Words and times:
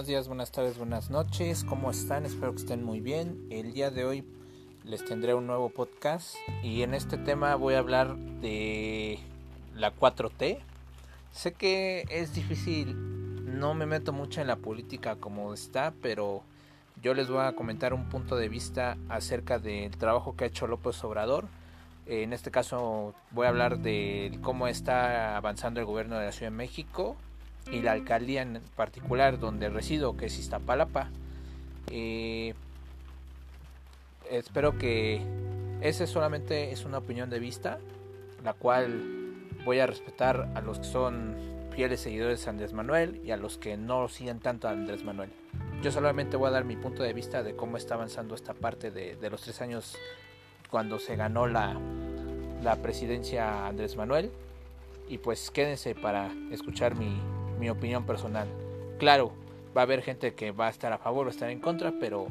buenos 0.00 0.08
días, 0.08 0.28
buenas 0.28 0.50
tardes, 0.50 0.78
buenas 0.78 1.10
noches. 1.10 1.62
¿Cómo 1.62 1.90
están? 1.90 2.24
Espero 2.24 2.52
que 2.52 2.60
estén 2.60 2.82
muy 2.82 3.02
bien. 3.02 3.46
El 3.50 3.74
día 3.74 3.90
de 3.90 4.06
hoy 4.06 4.24
les 4.82 5.04
tendré 5.04 5.34
un 5.34 5.46
nuevo 5.46 5.68
podcast 5.68 6.36
y 6.62 6.80
en 6.80 6.94
este 6.94 7.18
tema 7.18 7.54
voy 7.54 7.74
a 7.74 7.80
hablar 7.80 8.16
de 8.16 9.18
la 9.74 9.94
4T. 9.94 10.60
Sé 11.32 11.52
que 11.52 12.06
es 12.08 12.32
difícil, 12.32 12.96
no 13.58 13.74
me 13.74 13.84
meto 13.84 14.14
mucho 14.14 14.40
en 14.40 14.46
la 14.46 14.56
política 14.56 15.16
como 15.16 15.52
está, 15.52 15.92
pero 16.00 16.44
yo 17.02 17.12
les 17.12 17.28
voy 17.28 17.42
a 17.42 17.52
comentar 17.52 17.92
un 17.92 18.08
punto 18.08 18.36
de 18.36 18.48
vista 18.48 18.96
acerca 19.10 19.58
del 19.58 19.94
trabajo 19.98 20.34
que 20.34 20.44
ha 20.44 20.46
hecho 20.46 20.66
López 20.66 21.04
Obrador. 21.04 21.46
En 22.06 22.32
este 22.32 22.50
caso 22.50 23.14
voy 23.32 23.44
a 23.44 23.50
hablar 23.50 23.80
de 23.80 24.38
cómo 24.40 24.66
está 24.66 25.36
avanzando 25.36 25.78
el 25.78 25.84
gobierno 25.84 26.18
de 26.18 26.24
la 26.24 26.32
Ciudad 26.32 26.50
de 26.52 26.56
México 26.56 27.18
y 27.70 27.82
la 27.82 27.92
alcaldía 27.92 28.42
en 28.42 28.60
particular 28.76 29.38
donde 29.38 29.68
resido, 29.68 30.16
que 30.16 30.26
es 30.26 30.38
Iztapalapa. 30.38 31.10
Eh, 31.90 32.54
espero 34.30 34.78
que 34.78 35.22
ese 35.80 36.06
solamente 36.06 36.72
es 36.72 36.84
una 36.84 36.98
opinión 36.98 37.30
de 37.30 37.38
vista, 37.38 37.78
la 38.44 38.52
cual 38.52 39.46
voy 39.64 39.80
a 39.80 39.86
respetar 39.86 40.50
a 40.54 40.60
los 40.60 40.78
que 40.78 40.84
son 40.84 41.34
fieles 41.74 42.00
seguidores 42.00 42.44
de 42.44 42.50
Andrés 42.50 42.72
Manuel 42.72 43.20
y 43.24 43.30
a 43.30 43.36
los 43.36 43.58
que 43.58 43.76
no 43.76 44.08
siguen 44.08 44.40
tanto 44.40 44.68
a 44.68 44.72
Andrés 44.72 45.04
Manuel. 45.04 45.30
Yo 45.82 45.90
solamente 45.90 46.36
voy 46.36 46.48
a 46.48 46.50
dar 46.50 46.64
mi 46.64 46.76
punto 46.76 47.02
de 47.02 47.12
vista 47.12 47.42
de 47.42 47.56
cómo 47.56 47.76
está 47.76 47.94
avanzando 47.94 48.34
esta 48.34 48.54
parte 48.54 48.90
de, 48.90 49.16
de 49.16 49.30
los 49.30 49.42
tres 49.42 49.60
años 49.62 49.96
cuando 50.70 50.98
se 50.98 51.16
ganó 51.16 51.46
la, 51.46 51.78
la 52.62 52.76
presidencia 52.76 53.66
Andrés 53.66 53.96
Manuel. 53.96 54.30
Y 55.08 55.18
pues 55.18 55.50
quédense 55.50 55.94
para 55.94 56.30
escuchar 56.52 56.94
mi, 56.94 57.20
mi 57.60 57.68
opinión 57.70 58.04
personal. 58.04 58.48
Claro, 58.98 59.32
va 59.76 59.82
a 59.82 59.84
haber 59.84 60.02
gente 60.02 60.34
que 60.34 60.50
va 60.50 60.66
a 60.66 60.70
estar 60.70 60.92
a 60.92 60.98
favor 60.98 61.26
o 61.26 61.30
estar 61.30 61.50
en 61.50 61.60
contra, 61.60 61.92
pero 62.00 62.26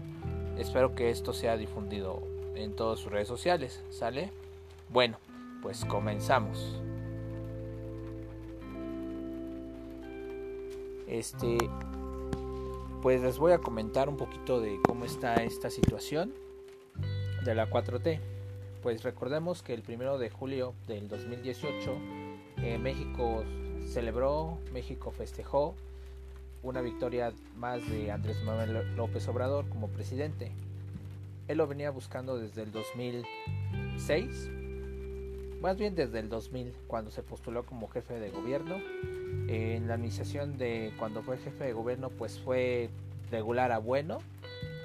espero 0.57 0.95
que 0.95 1.11
esto 1.11 1.31
sea 1.31 1.55
difundido 1.55 2.21
en 2.55 2.75
todas 2.75 2.99
sus 2.99 3.11
redes 3.11 3.27
sociales, 3.27 3.81
¿sale? 3.91 4.31
Bueno, 4.89 5.17
pues 5.61 5.85
comenzamos. 5.85 6.81
Este, 11.07 11.57
pues 13.01 13.21
les 13.21 13.37
voy 13.37 13.51
a 13.51 13.59
comentar 13.59 14.09
un 14.09 14.17
poquito 14.17 14.59
de 14.59 14.79
cómo 14.83 15.05
está 15.05 15.35
esta 15.35 15.69
situación 15.69 16.33
de 17.45 17.55
la 17.55 17.69
4T. 17.69 18.19
Pues 18.81 19.03
recordemos 19.03 19.61
que 19.61 19.73
el 19.73 19.81
primero 19.83 20.17
de 20.17 20.29
julio 20.29 20.73
del 20.87 21.07
2018 21.07 21.97
eh, 22.57 22.77
México 22.77 23.43
celebró, 23.89 24.57
México 24.71 25.11
festejó 25.11 25.75
una 26.61 26.81
victoria 26.81 27.33
más 27.57 27.87
de 27.89 28.11
Andrés 28.11 28.37
Manuel 28.43 28.95
López 28.95 29.27
Obrador 29.27 29.67
como 29.69 29.87
presidente. 29.87 30.51
Él 31.47 31.57
lo 31.57 31.67
venía 31.67 31.89
buscando 31.89 32.37
desde 32.37 32.61
el 32.63 32.71
2006, 32.71 34.49
más 35.61 35.77
bien 35.77 35.95
desde 35.95 36.19
el 36.19 36.29
2000, 36.29 36.73
cuando 36.87 37.09
se 37.11 37.23
postuló 37.23 37.65
como 37.65 37.87
jefe 37.87 38.19
de 38.19 38.29
gobierno. 38.29 38.75
En 39.47 39.87
la 39.87 39.95
administración 39.95 40.57
de 40.57 40.93
cuando 40.99 41.23
fue 41.23 41.37
jefe 41.37 41.63
de 41.63 41.73
gobierno, 41.73 42.09
pues 42.09 42.39
fue 42.39 42.89
regular 43.31 43.71
a 43.71 43.79
bueno. 43.79 44.19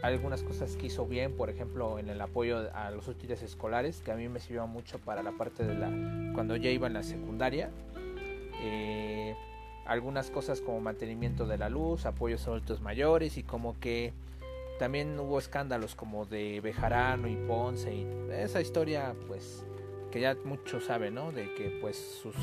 Algunas 0.03 0.43
cosas 0.43 0.77
que 0.77 0.87
hizo 0.87 1.07
bien, 1.07 1.37
por 1.37 1.51
ejemplo, 1.51 1.99
en 1.99 2.09
el 2.09 2.21
apoyo 2.21 2.71
a 2.75 2.91
los 2.91 3.09
útiles 3.09 3.43
escolares, 3.43 4.01
que 4.01 4.13
a 4.13 4.17
mí 4.17 4.29
me 4.29 4.41
sirvió 4.41 4.67
mucho 4.67 4.99
para 4.99 5.23
la 5.23 5.33
parte 5.33 5.65
de 5.65 5.75
la 5.75 5.91
cuando 6.35 6.57
ya 6.57 6.71
iba 6.71 6.87
en 6.87 6.95
la 6.95 7.03
secundaria 7.03 7.71
eh, 8.67 9.37
algunas 9.85 10.31
cosas 10.31 10.63
como 10.63 10.81
mantenimiento 10.81 11.47
de 11.47 11.59
la 11.59 11.69
luz, 11.69 12.07
apoyos 12.07 12.47
a 12.47 12.51
adultos 12.51 12.81
mayores 12.81 13.37
y 13.37 13.43
como 13.43 13.79
que 13.79 14.15
también 14.79 15.21
hubo 15.21 15.39
escándalos 15.39 15.95
como 15.95 16.25
de 16.25 16.61
Bejarano 16.63 17.29
y 17.29 17.37
Ponce 17.37 17.95
y 17.95 18.07
esa 18.33 18.63
historia 18.63 19.15
pues 19.29 19.67
que 20.11 20.21
ya 20.21 20.35
muchos 20.45 20.85
saben, 20.85 21.15
¿no? 21.15 21.31
De 21.31 21.53
que 21.55 21.79
pues 21.81 21.97
sus, 21.97 22.35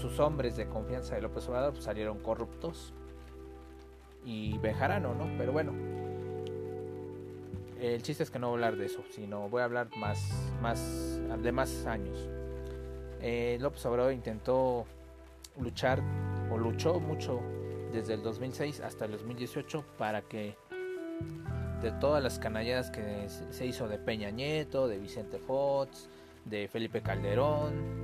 sus 0.00 0.20
hombres 0.20 0.56
de 0.56 0.66
confianza 0.66 1.16
de 1.16 1.22
López 1.22 1.48
Obrador 1.48 1.72
pues, 1.72 1.84
salieron 1.84 2.20
corruptos 2.20 2.92
y 4.24 4.56
Bejarano, 4.58 5.14
¿no? 5.14 5.28
Pero 5.36 5.50
bueno, 5.50 5.72
el 7.80 8.00
chiste 8.02 8.22
es 8.22 8.30
que 8.30 8.38
no 8.38 8.50
voy 8.50 8.62
a 8.62 8.66
hablar 8.66 8.78
de 8.78 8.86
eso, 8.86 9.02
sino 9.10 9.48
voy 9.48 9.62
a 9.62 9.64
hablar 9.64 9.88
más, 9.96 10.52
más 10.62 11.18
de 11.42 11.50
más 11.50 11.86
años. 11.86 12.28
Eh, 13.20 13.58
López 13.60 13.84
Obrador 13.86 14.12
intentó 14.12 14.86
luchar 15.60 16.02
o 16.50 16.58
luchó 16.58 17.00
mucho 17.00 17.40
desde 17.92 18.14
el 18.14 18.22
2006 18.22 18.80
hasta 18.80 19.04
el 19.04 19.12
2018 19.12 19.84
para 19.98 20.22
que 20.22 20.56
de 21.82 21.92
todas 21.92 22.22
las 22.22 22.38
canalladas 22.38 22.90
que 22.90 23.28
se 23.28 23.66
hizo 23.66 23.88
de 23.88 23.98
Peña 23.98 24.30
Nieto, 24.30 24.88
de 24.88 24.98
Vicente 24.98 25.38
Fox, 25.38 26.08
de 26.44 26.68
Felipe 26.68 27.02
Calderón, 27.02 28.02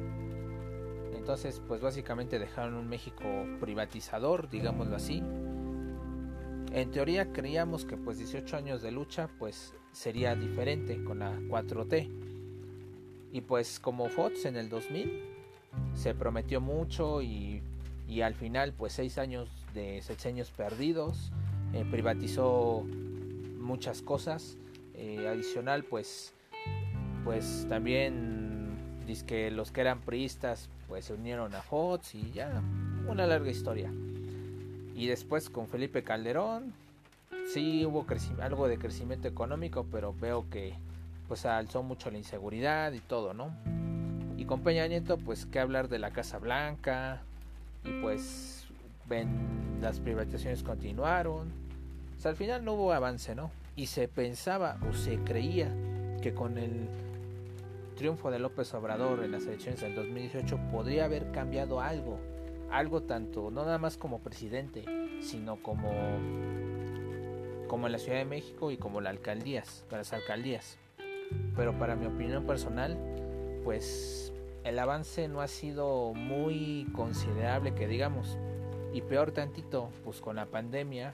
entonces 1.28 1.60
pues 1.68 1.82
básicamente 1.82 2.38
dejaron 2.38 2.72
un 2.72 2.88
México 2.88 3.22
privatizador, 3.60 4.48
digámoslo 4.48 4.96
así. 4.96 5.22
En 6.72 6.90
teoría 6.90 7.34
creíamos 7.34 7.84
que 7.84 7.98
pues 7.98 8.16
18 8.16 8.56
años 8.56 8.80
de 8.80 8.92
lucha 8.92 9.28
pues 9.38 9.74
sería 9.92 10.34
diferente 10.34 11.04
con 11.04 11.18
la 11.18 11.32
4T. 11.32 12.08
Y 13.32 13.42
pues 13.42 13.78
como 13.78 14.08
Fox 14.08 14.46
en 14.46 14.56
el 14.56 14.70
2000 14.70 15.27
se 15.94 16.14
prometió 16.14 16.60
mucho 16.60 17.22
y, 17.22 17.62
al 18.22 18.34
final 18.34 18.72
pues 18.72 18.94
seis 18.94 19.18
años 19.18 19.48
de 19.74 20.00
sexenios 20.02 20.50
perdidos, 20.50 21.30
eh, 21.72 21.84
privatizó 21.90 22.84
muchas 23.58 24.02
cosas, 24.02 24.56
eh, 24.94 25.28
adicional 25.28 25.84
pues 25.84 26.32
pues 27.24 27.66
también 27.68 28.76
dice 29.06 29.26
que 29.26 29.50
los 29.50 29.70
que 29.70 29.82
eran 29.82 30.00
priistas 30.00 30.68
pues 30.88 31.04
se 31.04 31.14
unieron 31.14 31.54
a 31.54 31.62
Fox 31.62 32.14
y 32.14 32.30
ya 32.32 32.62
una 33.06 33.26
larga 33.26 33.50
historia. 33.50 33.92
Y 34.94 35.06
después 35.06 35.50
con 35.50 35.68
Felipe 35.68 36.02
Calderón 36.02 36.72
sí 37.52 37.84
hubo 37.84 38.06
algo 38.40 38.68
de 38.68 38.78
crecimiento 38.78 39.28
económico, 39.28 39.86
pero 39.92 40.14
veo 40.18 40.48
que 40.50 40.74
pues 41.28 41.44
alzó 41.44 41.82
mucho 41.82 42.10
la 42.10 42.18
inseguridad 42.18 42.92
y 42.92 43.00
todo, 43.00 43.34
¿no? 43.34 43.52
Y 44.38 44.44
con 44.44 44.60
Peña 44.62 44.86
Nieto, 44.86 45.18
pues 45.18 45.46
que 45.46 45.58
hablar 45.58 45.88
de 45.88 45.98
la 45.98 46.12
Casa 46.12 46.38
Blanca. 46.38 47.22
Y 47.84 47.90
pues 48.00 48.66
ven, 49.08 49.28
las 49.82 49.98
privatizaciones 49.98 50.62
continuaron. 50.62 51.48
O 52.16 52.20
sea, 52.20 52.30
al 52.30 52.36
final 52.36 52.64
no 52.64 52.74
hubo 52.74 52.92
avance, 52.92 53.34
¿no? 53.34 53.50
Y 53.74 53.86
se 53.86 54.06
pensaba 54.06 54.78
o 54.88 54.92
se 54.92 55.18
creía 55.18 55.74
que 56.22 56.34
con 56.34 56.56
el 56.56 56.88
triunfo 57.96 58.30
de 58.30 58.38
López 58.38 58.72
Obrador 58.74 59.24
en 59.24 59.32
las 59.32 59.44
elecciones 59.44 59.80
del 59.80 59.96
2018 59.96 60.56
podría 60.70 61.06
haber 61.06 61.32
cambiado 61.32 61.80
algo. 61.80 62.20
Algo 62.70 63.02
tanto, 63.02 63.50
no 63.50 63.64
nada 63.64 63.78
más 63.78 63.96
como 63.96 64.20
presidente, 64.20 64.84
sino 65.20 65.56
como, 65.56 65.90
como 67.66 67.86
en 67.86 67.92
la 67.92 67.98
Ciudad 67.98 68.18
de 68.18 68.24
México 68.24 68.70
y 68.70 68.76
como 68.76 69.00
las 69.00 69.14
alcaldías, 69.14 69.84
las 69.90 70.12
alcaldías. 70.12 70.78
Pero 71.56 71.76
para 71.76 71.96
mi 71.96 72.06
opinión 72.06 72.46
personal, 72.46 72.96
pues 73.68 74.32
el 74.64 74.78
avance 74.78 75.28
no 75.28 75.42
ha 75.42 75.46
sido 75.46 76.14
muy 76.14 76.86
considerable 76.94 77.74
que 77.74 77.86
digamos. 77.86 78.38
Y 78.94 79.02
peor 79.02 79.30
tantito, 79.30 79.90
pues 80.04 80.22
con 80.22 80.36
la 80.36 80.46
pandemia, 80.46 81.12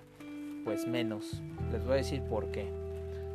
pues 0.64 0.86
menos. 0.86 1.42
Les 1.72 1.82
voy 1.82 1.94
a 1.94 1.96
decir 1.96 2.22
por 2.22 2.52
qué. 2.52 2.68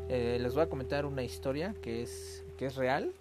Eh, 0.07 0.37
les 0.39 0.53
voy 0.53 0.63
a 0.63 0.69
comentar 0.69 1.05
una 1.05 1.21
historia 1.21 1.75
que 1.81 2.01
es, 2.01 2.45
que 2.55 2.67
es 2.67 2.77
real 2.77 3.11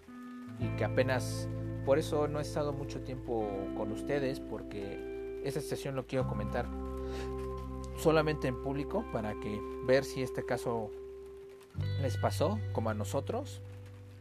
y 0.61 0.69
que 0.77 0.85
apenas, 0.85 1.49
por 1.85 1.99
eso 1.99 2.29
no 2.29 2.39
he 2.39 2.43
estado 2.43 2.73
mucho 2.73 3.01
tiempo 3.01 3.51
con 3.77 3.91
ustedes, 3.91 4.39
porque 4.39 5.41
esta 5.43 5.61
sesión 5.61 5.97
lo 5.97 6.07
quiero 6.07 6.29
comentar 6.29 6.69
solamente 7.97 8.47
en 8.47 8.63
público 8.63 9.05
para 9.13 9.35
que 9.41 9.61
ver 9.85 10.05
si 10.05 10.23
este 10.23 10.47
caso 10.47 10.93
les 12.01 12.17
pasó 12.19 12.61
como 12.73 12.89
a 12.89 12.95
nosotros 12.95 13.63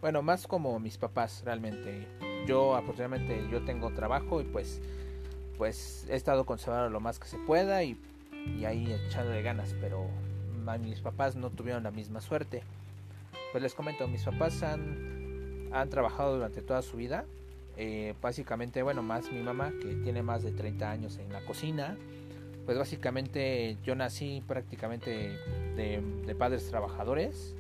bueno, 0.02 0.22
más 0.22 0.48
como 0.48 0.80
mis 0.80 0.98
papás 0.98 1.42
realmente. 1.46 2.08
Yo 2.46 2.76
afortunadamente 2.76 3.48
yo 3.52 3.64
tengo 3.66 3.92
trabajo 3.92 4.42
y 4.42 4.46
pues 4.46 4.82
pues 5.58 6.06
he 6.10 6.16
estado 6.16 6.46
conservando 6.46 6.90
lo 6.90 7.00
más 7.00 7.18
que 7.20 7.28
se 7.28 7.38
pueda 7.40 7.84
y, 7.84 7.98
y 8.46 8.66
ahí 8.66 8.94
echándole 9.08 9.42
ganas, 9.42 9.76
pero 9.82 10.08
mis 10.80 11.00
papás 11.00 11.36
no 11.36 11.50
tuvieron 11.50 11.84
la 11.84 11.92
misma 11.92 12.22
suerte. 12.22 12.62
Pues 13.52 13.64
les 13.64 13.74
comento, 13.74 14.08
mis 14.08 14.24
papás 14.24 14.62
han, 14.62 15.70
han 15.72 15.90
trabajado 15.90 16.36
durante 16.36 16.62
toda 16.62 16.82
su 16.82 16.98
vida. 16.98 17.26
Eh, 17.76 18.14
básicamente, 18.22 18.84
bueno, 18.84 19.02
más 19.02 19.32
mi 19.32 19.42
mamá 19.42 19.72
que 19.82 19.96
tiene 19.96 20.22
más 20.22 20.44
de 20.44 20.52
30 20.52 20.92
años 20.92 21.18
en 21.18 21.32
la 21.34 21.44
cocina. 21.46 21.98
Pues 22.66 22.78
básicamente 22.78 23.78
yo 23.84 23.96
nací 23.96 24.44
prácticamente 24.46 25.40
de 25.76 26.36
padres 26.38 26.68
trabajadores 26.70 27.56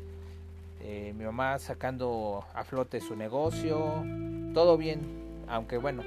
eh, 0.89 1.11
mi 1.11 1.25
mamá 1.25 1.59
sacando 1.59 2.45
a 2.53 2.63
flote 2.63 3.01
su 3.01 3.17
negocio, 3.17 4.05
todo 4.53 4.77
bien, 4.77 5.01
aunque 5.49 5.77
bueno, 5.77 6.01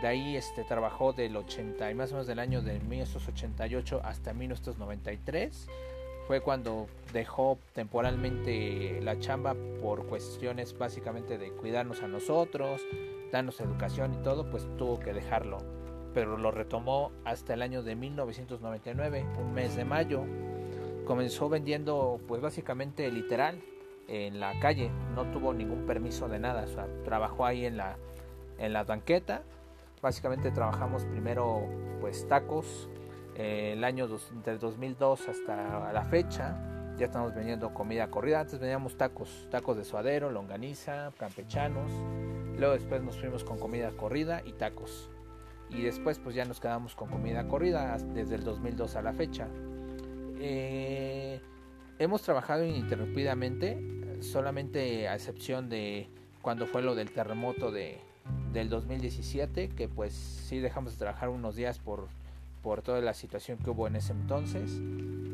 De 0.00 0.06
ahí 0.06 0.36
este, 0.36 0.62
trabajó 0.62 1.12
del 1.12 1.36
80 1.36 1.90
y 1.90 1.94
más 1.96 2.10
o 2.12 2.14
menos 2.14 2.28
del 2.28 2.38
año 2.38 2.62
de 2.62 2.78
1988 2.78 4.00
hasta 4.04 4.32
1993. 4.32 5.68
Fue 6.28 6.40
cuando 6.40 6.86
dejó 7.12 7.58
temporalmente 7.74 9.00
la 9.02 9.18
chamba 9.18 9.56
por 9.82 10.06
cuestiones 10.06 10.78
básicamente 10.78 11.36
de 11.36 11.50
cuidarnos 11.50 12.00
a 12.02 12.06
nosotros, 12.06 12.80
darnos 13.32 13.60
educación 13.60 14.14
y 14.14 14.22
todo, 14.22 14.48
pues 14.48 14.64
tuvo 14.78 15.00
que 15.00 15.12
dejarlo. 15.12 15.58
Pero 16.14 16.38
lo 16.38 16.52
retomó 16.52 17.10
hasta 17.24 17.54
el 17.54 17.62
año 17.62 17.82
de 17.82 17.96
1999, 17.96 19.26
un 19.40 19.52
mes 19.52 19.74
de 19.74 19.84
mayo. 19.84 20.22
Comenzó 21.04 21.48
vendiendo 21.48 22.20
pues 22.28 22.40
básicamente 22.40 23.10
literal 23.10 23.60
en 24.08 24.40
la 24.40 24.58
calle, 24.60 24.90
no 25.14 25.30
tuvo 25.30 25.52
ningún 25.52 25.86
permiso 25.86 26.28
de 26.28 26.38
nada, 26.38 26.66
trabajó 27.04 27.46
ahí 27.46 27.64
en 27.64 27.76
la, 27.76 27.96
en 28.58 28.72
la 28.72 28.84
banqueta 28.84 29.42
Básicamente 30.02 30.50
trabajamos 30.50 31.04
primero 31.04 31.68
pues 32.00 32.26
tacos, 32.26 32.88
eh, 33.36 33.74
el 33.74 33.84
año 33.84 34.08
dos, 34.08 34.32
del 34.44 34.58
2002 34.58 35.28
hasta 35.28 35.92
la 35.92 36.04
fecha. 36.04 36.56
Ya 36.96 37.06
estamos 37.06 37.34
vendiendo 37.34 37.72
comida 37.74 38.10
corrida. 38.10 38.40
Antes 38.40 38.58
vendíamos 38.58 38.96
tacos, 38.96 39.46
tacos 39.50 39.76
de 39.76 39.84
suadero, 39.84 40.30
longaniza, 40.30 41.12
campechanos. 41.18 41.92
Luego 42.58 42.74
después 42.74 43.02
nos 43.02 43.18
fuimos 43.18 43.44
con 43.44 43.58
comida 43.58 43.90
corrida 43.90 44.42
y 44.44 44.52
tacos. 44.52 45.10
Y 45.68 45.82
después 45.82 46.18
pues 46.18 46.34
ya 46.34 46.46
nos 46.46 46.60
quedamos 46.60 46.94
con 46.94 47.10
comida 47.10 47.46
corrida 47.46 47.96
desde 47.98 48.36
el 48.36 48.44
2002 48.44 48.96
a 48.96 49.02
la 49.02 49.12
fecha. 49.12 49.48
Eh, 50.40 51.40
hemos 52.00 52.22
trabajado 52.22 52.64
ininterrumpidamente, 52.64 53.78
solamente 54.22 55.06
a 55.06 55.14
excepción 55.14 55.68
de 55.68 56.08
cuando 56.42 56.66
fue 56.66 56.82
lo 56.82 56.94
del 56.94 57.10
terremoto 57.10 57.70
de, 57.70 57.98
del 58.52 58.70
2017, 58.70 59.68
que 59.68 59.86
pues 59.86 60.14
sí 60.14 60.58
dejamos 60.58 60.94
de 60.94 60.98
trabajar 60.98 61.28
unos 61.28 61.56
días 61.56 61.78
por, 61.78 62.08
por 62.62 62.80
toda 62.80 63.02
la 63.02 63.12
situación 63.12 63.58
que 63.58 63.68
hubo 63.68 63.86
en 63.86 63.96
ese 63.96 64.12
entonces. 64.12 64.80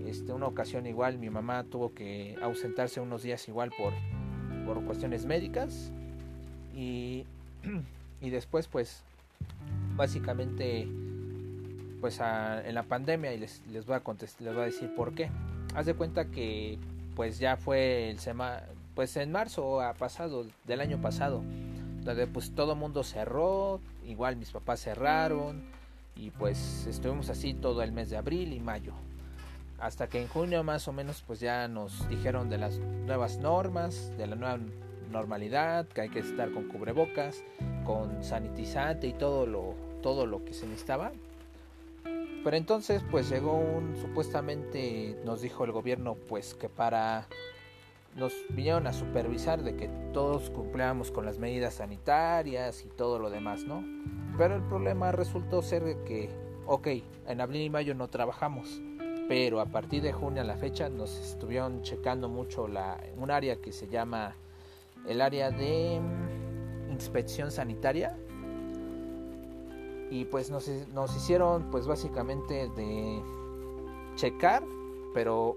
Este, 0.06 0.32
una 0.32 0.46
ocasión 0.46 0.86
igual 0.86 1.18
mi 1.18 1.30
mamá 1.30 1.62
tuvo 1.64 1.94
que 1.94 2.36
ausentarse 2.42 3.00
unos 3.00 3.22
días 3.22 3.46
igual 3.48 3.70
por, 3.78 3.92
por 4.66 4.84
cuestiones 4.84 5.24
médicas 5.24 5.92
y, 6.74 7.26
y 8.20 8.30
después 8.30 8.66
pues 8.66 9.02
básicamente 9.96 10.88
pues 12.00 12.20
en 12.20 12.74
la 12.74 12.82
pandemia 12.82 13.32
y 13.32 13.38
les, 13.38 13.62
les 13.68 13.86
voy 13.86 13.94
a 13.94 14.00
contestar, 14.00 14.42
les 14.42 14.54
voy 14.54 14.62
a 14.64 14.66
decir 14.66 14.92
por 14.96 15.14
qué. 15.14 15.30
Haz 15.76 15.84
de 15.84 15.94
cuenta 15.94 16.24
que 16.24 16.78
pues 17.14 17.38
ya 17.38 17.58
fue 17.58 18.08
el 18.08 18.18
sema, 18.18 18.62
pues 18.94 19.14
en 19.18 19.30
marzo 19.30 19.82
ha 19.82 19.92
pasado 19.92 20.46
del 20.66 20.80
año 20.80 20.98
pasado 21.02 21.42
donde 22.02 22.26
pues 22.26 22.54
todo 22.54 22.74
mundo 22.74 23.04
cerró, 23.04 23.80
igual 24.06 24.36
mis 24.36 24.50
papás 24.52 24.80
cerraron 24.80 25.64
y 26.14 26.30
pues 26.30 26.86
estuvimos 26.86 27.28
así 27.28 27.52
todo 27.52 27.82
el 27.82 27.92
mes 27.92 28.08
de 28.08 28.16
abril 28.16 28.54
y 28.54 28.60
mayo. 28.60 28.94
Hasta 29.78 30.08
que 30.08 30.22
en 30.22 30.28
junio 30.28 30.64
más 30.64 30.88
o 30.88 30.94
menos 30.94 31.22
pues 31.26 31.40
ya 31.40 31.68
nos 31.68 32.08
dijeron 32.08 32.48
de 32.48 32.56
las 32.56 32.78
nuevas 32.78 33.36
normas, 33.36 34.16
de 34.16 34.28
la 34.28 34.36
nueva 34.36 34.58
normalidad, 35.12 35.86
que 35.88 36.00
hay 36.00 36.08
que 36.08 36.20
estar 36.20 36.50
con 36.52 36.68
cubrebocas, 36.68 37.42
con 37.84 38.24
sanitizante 38.24 39.08
y 39.08 39.12
todo 39.12 39.44
lo, 39.44 39.74
todo 40.02 40.24
lo 40.24 40.42
que 40.42 40.54
se 40.54 40.66
necesitaba. 40.66 41.12
Pero 42.46 42.58
entonces 42.58 43.02
pues 43.10 43.28
llegó 43.28 43.54
un, 43.54 43.96
supuestamente 43.96 45.20
nos 45.24 45.40
dijo 45.40 45.64
el 45.64 45.72
gobierno 45.72 46.14
pues 46.14 46.54
que 46.54 46.68
para 46.68 47.26
nos 48.14 48.32
vinieron 48.50 48.86
a 48.86 48.92
supervisar 48.92 49.64
de 49.64 49.74
que 49.74 49.88
todos 50.12 50.50
cumplíamos 50.50 51.10
con 51.10 51.26
las 51.26 51.40
medidas 51.40 51.74
sanitarias 51.74 52.84
y 52.84 52.88
todo 52.88 53.18
lo 53.18 53.30
demás, 53.30 53.64
¿no? 53.64 53.82
Pero 54.38 54.54
el 54.54 54.62
problema 54.62 55.10
resultó 55.10 55.60
ser 55.60 55.82
de 55.82 56.04
que, 56.04 56.30
ok, 56.66 56.86
en 57.26 57.40
abril 57.40 57.62
y 57.62 57.70
mayo 57.70 57.96
no 57.96 58.06
trabajamos, 58.06 58.80
pero 59.26 59.58
a 59.58 59.66
partir 59.66 60.04
de 60.04 60.12
junio 60.12 60.42
a 60.42 60.44
la 60.44 60.56
fecha 60.56 60.88
nos 60.88 61.18
estuvieron 61.18 61.82
checando 61.82 62.28
mucho 62.28 62.68
la, 62.68 62.96
un 63.16 63.32
área 63.32 63.56
que 63.56 63.72
se 63.72 63.88
llama 63.88 64.36
el 65.08 65.20
área 65.20 65.50
de 65.50 66.00
mm, 66.00 66.92
inspección 66.92 67.50
sanitaria 67.50 68.16
y 70.10 70.24
pues 70.26 70.50
nos, 70.50 70.68
hicieron 71.16 71.70
pues 71.70 71.86
básicamente 71.86 72.68
de 72.76 73.22
checar 74.16 74.62
pero 75.16 75.54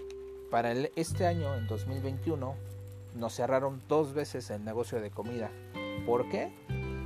para 0.50 0.72
este 0.72 1.26
año, 1.26 1.54
en 1.54 1.66
2021, 1.66 2.54
nos 3.14 3.34
cerraron 3.34 3.82
dos 3.88 4.14
veces 4.14 4.48
el 4.48 4.64
negocio 4.64 4.98
de 4.98 5.10
comida. 5.10 5.50
¿Por 6.06 6.30
qué? 6.30 6.50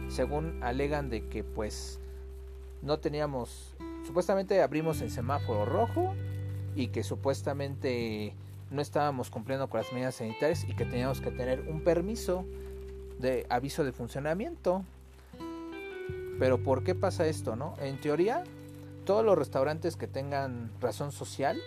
Según 0.08 0.62
alegan 0.62 1.10
de 1.10 1.28
que 1.28 1.42
pues 1.42 1.98
no 2.80 3.00
teníamos, 3.00 3.74
supuestamente 4.06 4.62
abrimos 4.62 5.00
en 5.00 5.10
semáforo 5.10 5.64
rojo 5.64 6.14
y 6.76 6.88
que 6.88 7.02
supuestamente 7.02 8.36
no 8.70 8.80
estábamos 8.80 9.30
cumpliendo 9.30 9.68
con 9.68 9.80
las 9.80 9.92
medidas 9.92 10.14
sanitarias 10.14 10.62
y 10.68 10.76
que 10.76 10.84
teníamos 10.84 11.20
que 11.20 11.32
tener 11.32 11.68
un 11.68 11.82
permiso 11.82 12.44
de 13.18 13.46
aviso 13.50 13.82
de 13.82 13.90
funcionamiento. 13.90 14.84
Pero 16.38 16.58
¿por 16.58 16.84
qué 16.84 16.94
pasa 16.94 17.26
esto, 17.26 17.56
no? 17.56 17.74
En 17.80 18.00
teoría, 18.00 18.44
todos 19.04 19.24
los 19.24 19.38
restaurantes 19.38 19.96
que 19.96 20.06
tengan 20.06 20.70
razón 20.80 21.12
social 21.12 21.60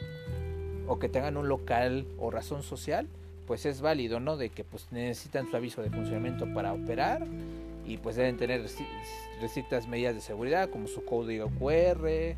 o 0.88 1.00
que 1.00 1.10
tengan 1.10 1.38
un 1.38 1.48
local 1.48 2.06
o 2.18 2.31
razón 2.31 2.64
social, 2.64 3.08
pues 3.46 3.66
es 3.66 3.81
válido, 3.81 4.19
¿no? 4.19 4.38
De 4.38 4.50
que 4.50 4.64
pues 4.64 4.92
necesitan 4.92 5.50
su 5.50 5.56
aviso 5.56 5.81
de 5.81 5.90
funcionamiento 5.90 6.54
para 6.54 6.74
operar 6.74 7.25
y 7.86 7.98
pues 7.98 8.18
deben 8.18 8.38
tener 8.38 8.68
ciertas 8.68 9.88
medidas 9.88 10.16
de 10.16 10.22
seguridad 10.22 10.70
como 10.70 10.88
su 10.88 11.06
código 11.06 11.50
QR, 11.60 12.36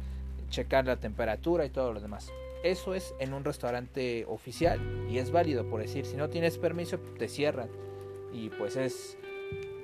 checar 0.49 0.85
la 0.85 0.97
temperatura 0.97 1.65
y 1.65 1.69
todo 1.69 1.93
lo 1.93 1.99
demás. 1.99 2.31
Eso 2.63 2.93
es 2.93 3.15
en 3.19 3.33
un 3.33 3.43
restaurante 3.43 4.25
oficial 4.27 4.79
y 5.09 5.17
es 5.17 5.31
válido, 5.31 5.67
por 5.67 5.81
decir, 5.81 6.05
si 6.05 6.17
no 6.17 6.29
tienes 6.29 6.57
permiso 6.57 6.99
te 6.99 7.27
cierran 7.27 7.69
y 8.33 8.49
pues 8.49 8.75
es... 8.75 9.17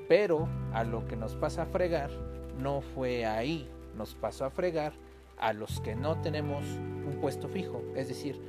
Pero 0.07 0.47
a 0.73 0.83
lo 0.83 1.07
que 1.07 1.15
nos 1.15 1.35
pasa 1.35 1.63
a 1.63 1.65
fregar 1.65 2.11
no 2.57 2.81
fue 2.81 3.25
ahí, 3.25 3.69
nos 3.97 4.15
pasó 4.15 4.45
a 4.45 4.49
fregar 4.49 4.93
a 5.37 5.53
los 5.53 5.81
que 5.81 5.95
no 5.95 6.21
tenemos 6.21 6.63
un 6.63 7.17
puesto 7.21 7.47
fijo, 7.47 7.81
es 7.95 8.07
decir, 8.07 8.39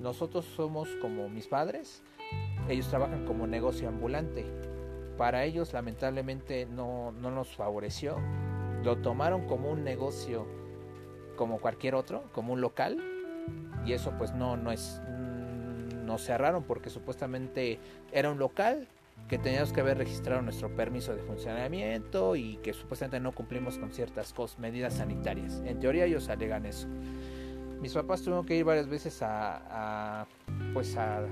nosotros 0.00 0.44
somos 0.44 0.88
como 1.00 1.28
mis 1.28 1.48
padres, 1.48 2.02
ellos 2.68 2.88
trabajan 2.88 3.24
como 3.24 3.46
negocio 3.46 3.88
ambulante. 3.88 4.44
Para 5.16 5.44
ellos 5.44 5.72
lamentablemente 5.72 6.66
no, 6.66 7.12
no 7.12 7.30
nos 7.30 7.48
favoreció. 7.56 8.16
Lo 8.84 8.98
tomaron 8.98 9.46
como 9.46 9.70
un 9.70 9.82
negocio 9.82 10.46
como 11.36 11.58
cualquier 11.58 11.94
otro, 11.94 12.24
como 12.32 12.52
un 12.52 12.60
local. 12.60 12.98
Y 13.84 13.92
eso 13.92 14.12
pues 14.18 14.34
no, 14.34 14.56
no 14.56 14.70
es... 14.70 15.00
Nos 16.04 16.22
cerraron 16.22 16.62
porque 16.62 16.88
supuestamente 16.88 17.78
era 18.12 18.30
un 18.30 18.38
local 18.38 18.88
que 19.26 19.38
teníamos 19.38 19.72
que 19.72 19.80
haber 19.80 19.98
registrado 19.98 20.40
nuestro 20.42 20.74
permiso 20.74 21.14
de 21.14 21.22
funcionamiento 21.22 22.36
y 22.36 22.56
que 22.58 22.72
supuestamente 22.72 23.20
no 23.20 23.32
cumplimos 23.32 23.78
con 23.78 23.92
ciertas 23.92 24.34
medidas 24.58 24.94
sanitarias. 24.94 25.62
En 25.66 25.80
teoría 25.80 26.04
ellos 26.04 26.28
alegan 26.28 26.64
eso 26.64 26.88
mis 27.80 27.92
papás 27.92 28.22
tuvieron 28.22 28.44
que 28.44 28.56
ir 28.56 28.64
varias 28.64 28.88
veces 28.88 29.20
a, 29.22 30.26
pues 30.72 30.96
a, 30.96 31.22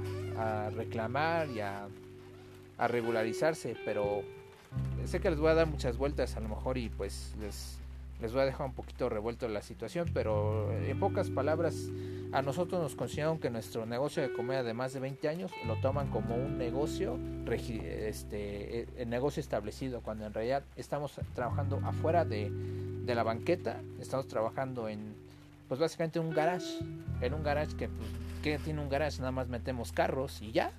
reclamar 0.71 1.49
y 1.51 1.61
a, 1.61 1.89
regularizarse 2.79 3.75
pero 3.85 4.23
sé 5.07 5.21
que 5.21 5.31
les 5.31 5.39
voy 5.39 5.51
a 5.51 5.55
dar 5.55 5.67
muchas 5.67 5.97
vueltas 5.97 6.37
a 6.37 6.41
lo 6.41 6.49
mejor 6.51 6.77
y 6.77 6.91
pues 6.91 7.35
les, 7.41 7.79
les 8.21 8.33
voy 8.33 8.43
a 8.43 8.45
dejar 8.45 8.67
un 8.67 8.75
poquito 8.75 9.09
revuelto 9.09 9.49
la 9.49 9.63
situación 9.63 10.11
pero 10.13 10.71
en 10.73 11.01
pocas 11.01 11.31
palabras 11.31 11.89
a 12.37 12.43
nosotros 12.43 12.81
nos 12.81 12.95
consideraron 12.95 13.39
que 13.39 13.51
nuestro 13.51 13.87
negocio 13.87 14.23
de 14.23 14.33
comida 14.33 14.63
de 14.63 14.75
más 14.75 14.93
de 14.93 15.01
20 15.01 15.29
años 15.29 15.51
lo 15.67 15.77
toman 15.77 16.11
como 16.11 16.35
un 16.35 16.59
negocio 16.59 17.19
este 17.51 18.83
el 18.83 18.89
e, 18.97 19.07
negocio 19.07 19.41
establecido 19.41 20.01
cuando 20.01 20.27
en 20.27 20.35
realidad 20.35 20.63
estamos 20.77 21.19
trabajando 21.35 21.81
afuera 21.85 22.25
de, 22.25 22.51
de 22.51 23.15
la 23.15 23.23
banqueta 23.23 23.81
estamos 24.01 24.27
trabajando 24.29 24.89
en 24.89 25.15
pues 25.69 25.81
básicamente 25.81 26.19
un 26.21 26.31
garage. 26.31 26.79
En 27.21 27.35
un 27.35 27.43
garage 27.43 27.77
que, 27.77 27.89
pues, 27.89 28.09
que 28.43 28.59
tiene 28.59 28.81
un 28.81 28.89
garage, 28.89 29.19
nada 29.19 29.33
más 29.33 29.49
metemos 29.49 29.93
carros 29.93 30.41
y 30.43 30.53
ya. 30.53 30.73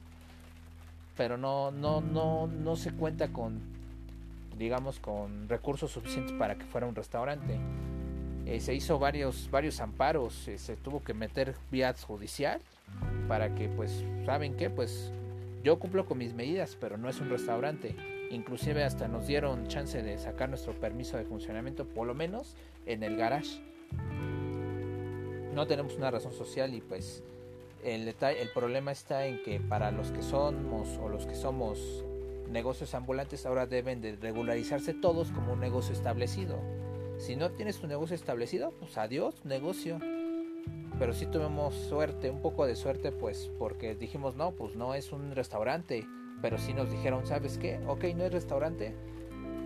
Pero 1.15 1.37
no, 1.37 1.71
no, 1.71 2.01
no, 2.01 2.47
no 2.47 2.75
se 2.75 2.91
cuenta 2.91 3.29
con, 3.29 3.59
digamos, 4.57 4.99
con 4.99 5.49
recursos 5.49 5.91
suficientes 5.91 6.33
para 6.33 6.55
que 6.55 6.65
fuera 6.65 6.87
un 6.87 6.95
restaurante. 6.95 7.57
Eh, 8.47 8.59
se 8.61 8.73
hizo 8.73 8.97
varios, 8.97 9.49
varios 9.51 9.81
amparos, 9.81 10.47
eh, 10.47 10.57
se 10.57 10.75
tuvo 10.77 11.03
que 11.03 11.13
meter 11.13 11.53
vía 11.69 11.93
judicial 11.93 12.61
para 13.27 13.53
que, 13.53 13.67
pues, 13.67 14.03
¿saben 14.25 14.55
qué? 14.55 14.69
Pues 14.69 15.11
yo 15.63 15.77
cumplo 15.79 16.05
con 16.05 16.17
mis 16.17 16.33
medidas, 16.33 16.77
pero 16.79 16.97
no 16.97 17.09
es 17.09 17.19
un 17.19 17.29
restaurante. 17.29 17.95
Inclusive 18.31 18.83
hasta 18.83 19.07
nos 19.07 19.27
dieron 19.27 19.67
chance 19.67 20.01
de 20.01 20.17
sacar 20.17 20.49
nuestro 20.49 20.73
permiso 20.73 21.17
de 21.17 21.25
funcionamiento, 21.25 21.85
por 21.85 22.07
lo 22.07 22.13
menos 22.13 22.55
en 22.85 23.03
el 23.03 23.17
garage 23.17 23.61
no 25.57 25.65
tenemos 25.65 25.95
una 25.95 26.11
razón 26.11 26.33
social 26.33 26.75
y 26.75 26.81
pues 26.81 27.23
el, 27.83 28.07
el 28.07 28.49
problema 28.53 28.91
está 28.91 29.25
en 29.25 29.41
que 29.41 29.59
para 29.59 29.89
los 29.89 30.11
que 30.11 30.21
somos 30.21 30.87
o 31.01 31.09
los 31.09 31.25
que 31.25 31.33
somos 31.33 32.05
negocios 32.47 32.93
ambulantes 32.93 33.43
ahora 33.47 33.65
deben 33.65 33.99
de 33.99 34.15
regularizarse 34.17 34.93
todos 34.93 35.31
como 35.31 35.53
un 35.53 35.59
negocio 35.59 35.93
establecido. 35.93 36.59
Si 37.17 37.35
no 37.35 37.51
tienes 37.51 37.79
tu 37.79 37.87
negocio 37.87 38.15
establecido, 38.15 38.71
pues 38.79 38.97
adiós, 38.97 39.43
negocio. 39.43 39.99
Pero 40.99 41.13
sí 41.13 41.25
tuvimos 41.25 41.75
suerte, 41.75 42.29
un 42.29 42.41
poco 42.41 42.65
de 42.65 42.75
suerte, 42.75 43.11
pues 43.11 43.51
porque 43.59 43.95
dijimos, 43.95 44.35
no, 44.35 44.51
pues 44.51 44.75
no 44.75 44.95
es 44.95 45.11
un 45.11 45.35
restaurante. 45.35 46.07
Pero 46.41 46.57
sí 46.57 46.73
nos 46.73 46.91
dijeron, 46.91 47.25
¿sabes 47.25 47.57
qué? 47.57 47.79
Ok, 47.87 48.05
no 48.15 48.23
es 48.23 48.31
restaurante, 48.31 48.93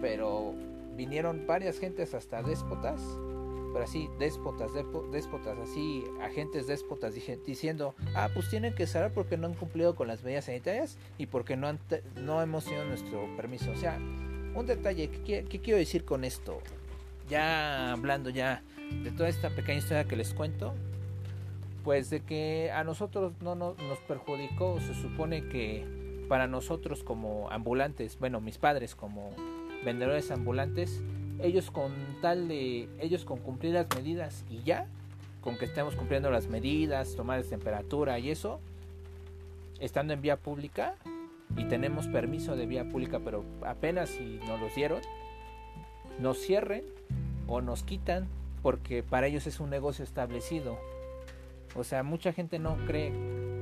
pero 0.02 0.54
vinieron 0.96 1.46
varias 1.46 1.80
gentes 1.80 2.14
hasta 2.14 2.42
déspotas 2.42 3.02
pero 3.72 3.86
así 3.86 4.10
déspotas, 4.20 4.72
déspotas, 5.12 5.58
así 5.58 6.04
agentes 6.22 6.68
déspotas 6.68 7.14
diciendo, 7.46 7.96
ah, 8.16 8.30
pues 8.34 8.50
tienen 8.50 8.76
que 8.76 8.86
cerrar 8.86 9.14
porque 9.14 9.38
no 9.38 9.48
han 9.48 9.54
cumplido 9.54 9.96
con 9.96 10.08
las 10.08 10.24
medidas 10.24 10.46
sanitarias 10.46 10.98
y 11.18 11.28
porque 11.28 11.56
no, 11.56 11.68
han 11.68 11.80
no 12.16 12.42
hemos 12.42 12.66
tenido 12.66 12.86
nuestro 12.86 13.34
permiso. 13.38 13.72
O 13.72 13.76
sea, 13.76 13.98
un 13.98 14.66
detalle, 14.66 15.10
¿qué, 15.26 15.46
quiero 15.46 15.78
decir 15.78 16.04
con 16.04 16.24
esto? 16.24 16.60
Ya 17.32 17.94
hablando 17.94 18.30
ya 18.30 18.62
de 19.04 19.10
toda 19.12 19.30
esta 19.30 19.50
pequeña 19.52 19.78
historia 19.78 20.04
que 20.04 20.18
les 20.18 20.34
cuento, 20.34 20.74
pues 21.86 22.10
de 22.10 22.20
que 22.20 22.72
a 22.72 22.84
nosotros 22.84 23.32
no, 23.40 23.56
no 23.56 23.74
nos 23.88 24.00
perjudicó, 24.00 24.82
se 24.82 24.94
supone 24.94 25.48
que 25.48 26.26
para 26.28 26.48
nosotros 26.48 27.06
como 27.06 27.50
ambulantes, 27.50 28.20
bueno, 28.20 28.42
mis 28.42 28.58
padres 28.58 28.96
como 28.96 29.32
vendedores 29.86 30.30
ambulantes, 30.30 31.02
ellos 31.42 31.72
con 31.72 31.94
tal 32.22 32.50
de 32.50 32.90
ellos 33.00 33.24
con 33.24 33.40
cumplir 33.40 33.76
las 33.76 33.88
medidas 33.96 34.44
y 34.50 34.62
ya 34.64 34.88
con 35.40 35.58
que 35.58 35.64
estemos 35.64 35.96
cumpliendo 35.96 36.32
las 36.32 36.48
medidas 36.48 37.16
tomar 37.16 37.42
temperatura 37.44 38.20
y 38.20 38.30
eso 38.30 38.60
estando 39.80 40.12
en 40.12 40.22
vía 40.22 40.36
pública 40.36 40.96
y 41.56 41.64
tenemos 41.64 42.08
permiso 42.08 42.58
de 42.58 42.66
vía 42.66 42.84
pública 42.90 43.22
pero 43.24 43.46
apenas 43.66 44.10
si 44.10 44.38
nos 44.46 44.60
los 44.60 44.76
dieron 44.76 45.00
nos 46.20 46.38
cierren 46.40 46.84
o 47.48 47.62
nos 47.62 47.84
quitan 47.84 48.28
porque 48.62 49.04
para 49.04 49.28
ellos 49.28 49.48
es 49.48 49.60
un 49.60 49.70
negocio 49.70 50.04
establecido. 50.04 50.78
O 51.76 51.84
sea 51.84 52.04
mucha 52.04 52.34
gente 52.34 52.60
no 52.60 52.78
cree 52.86 53.12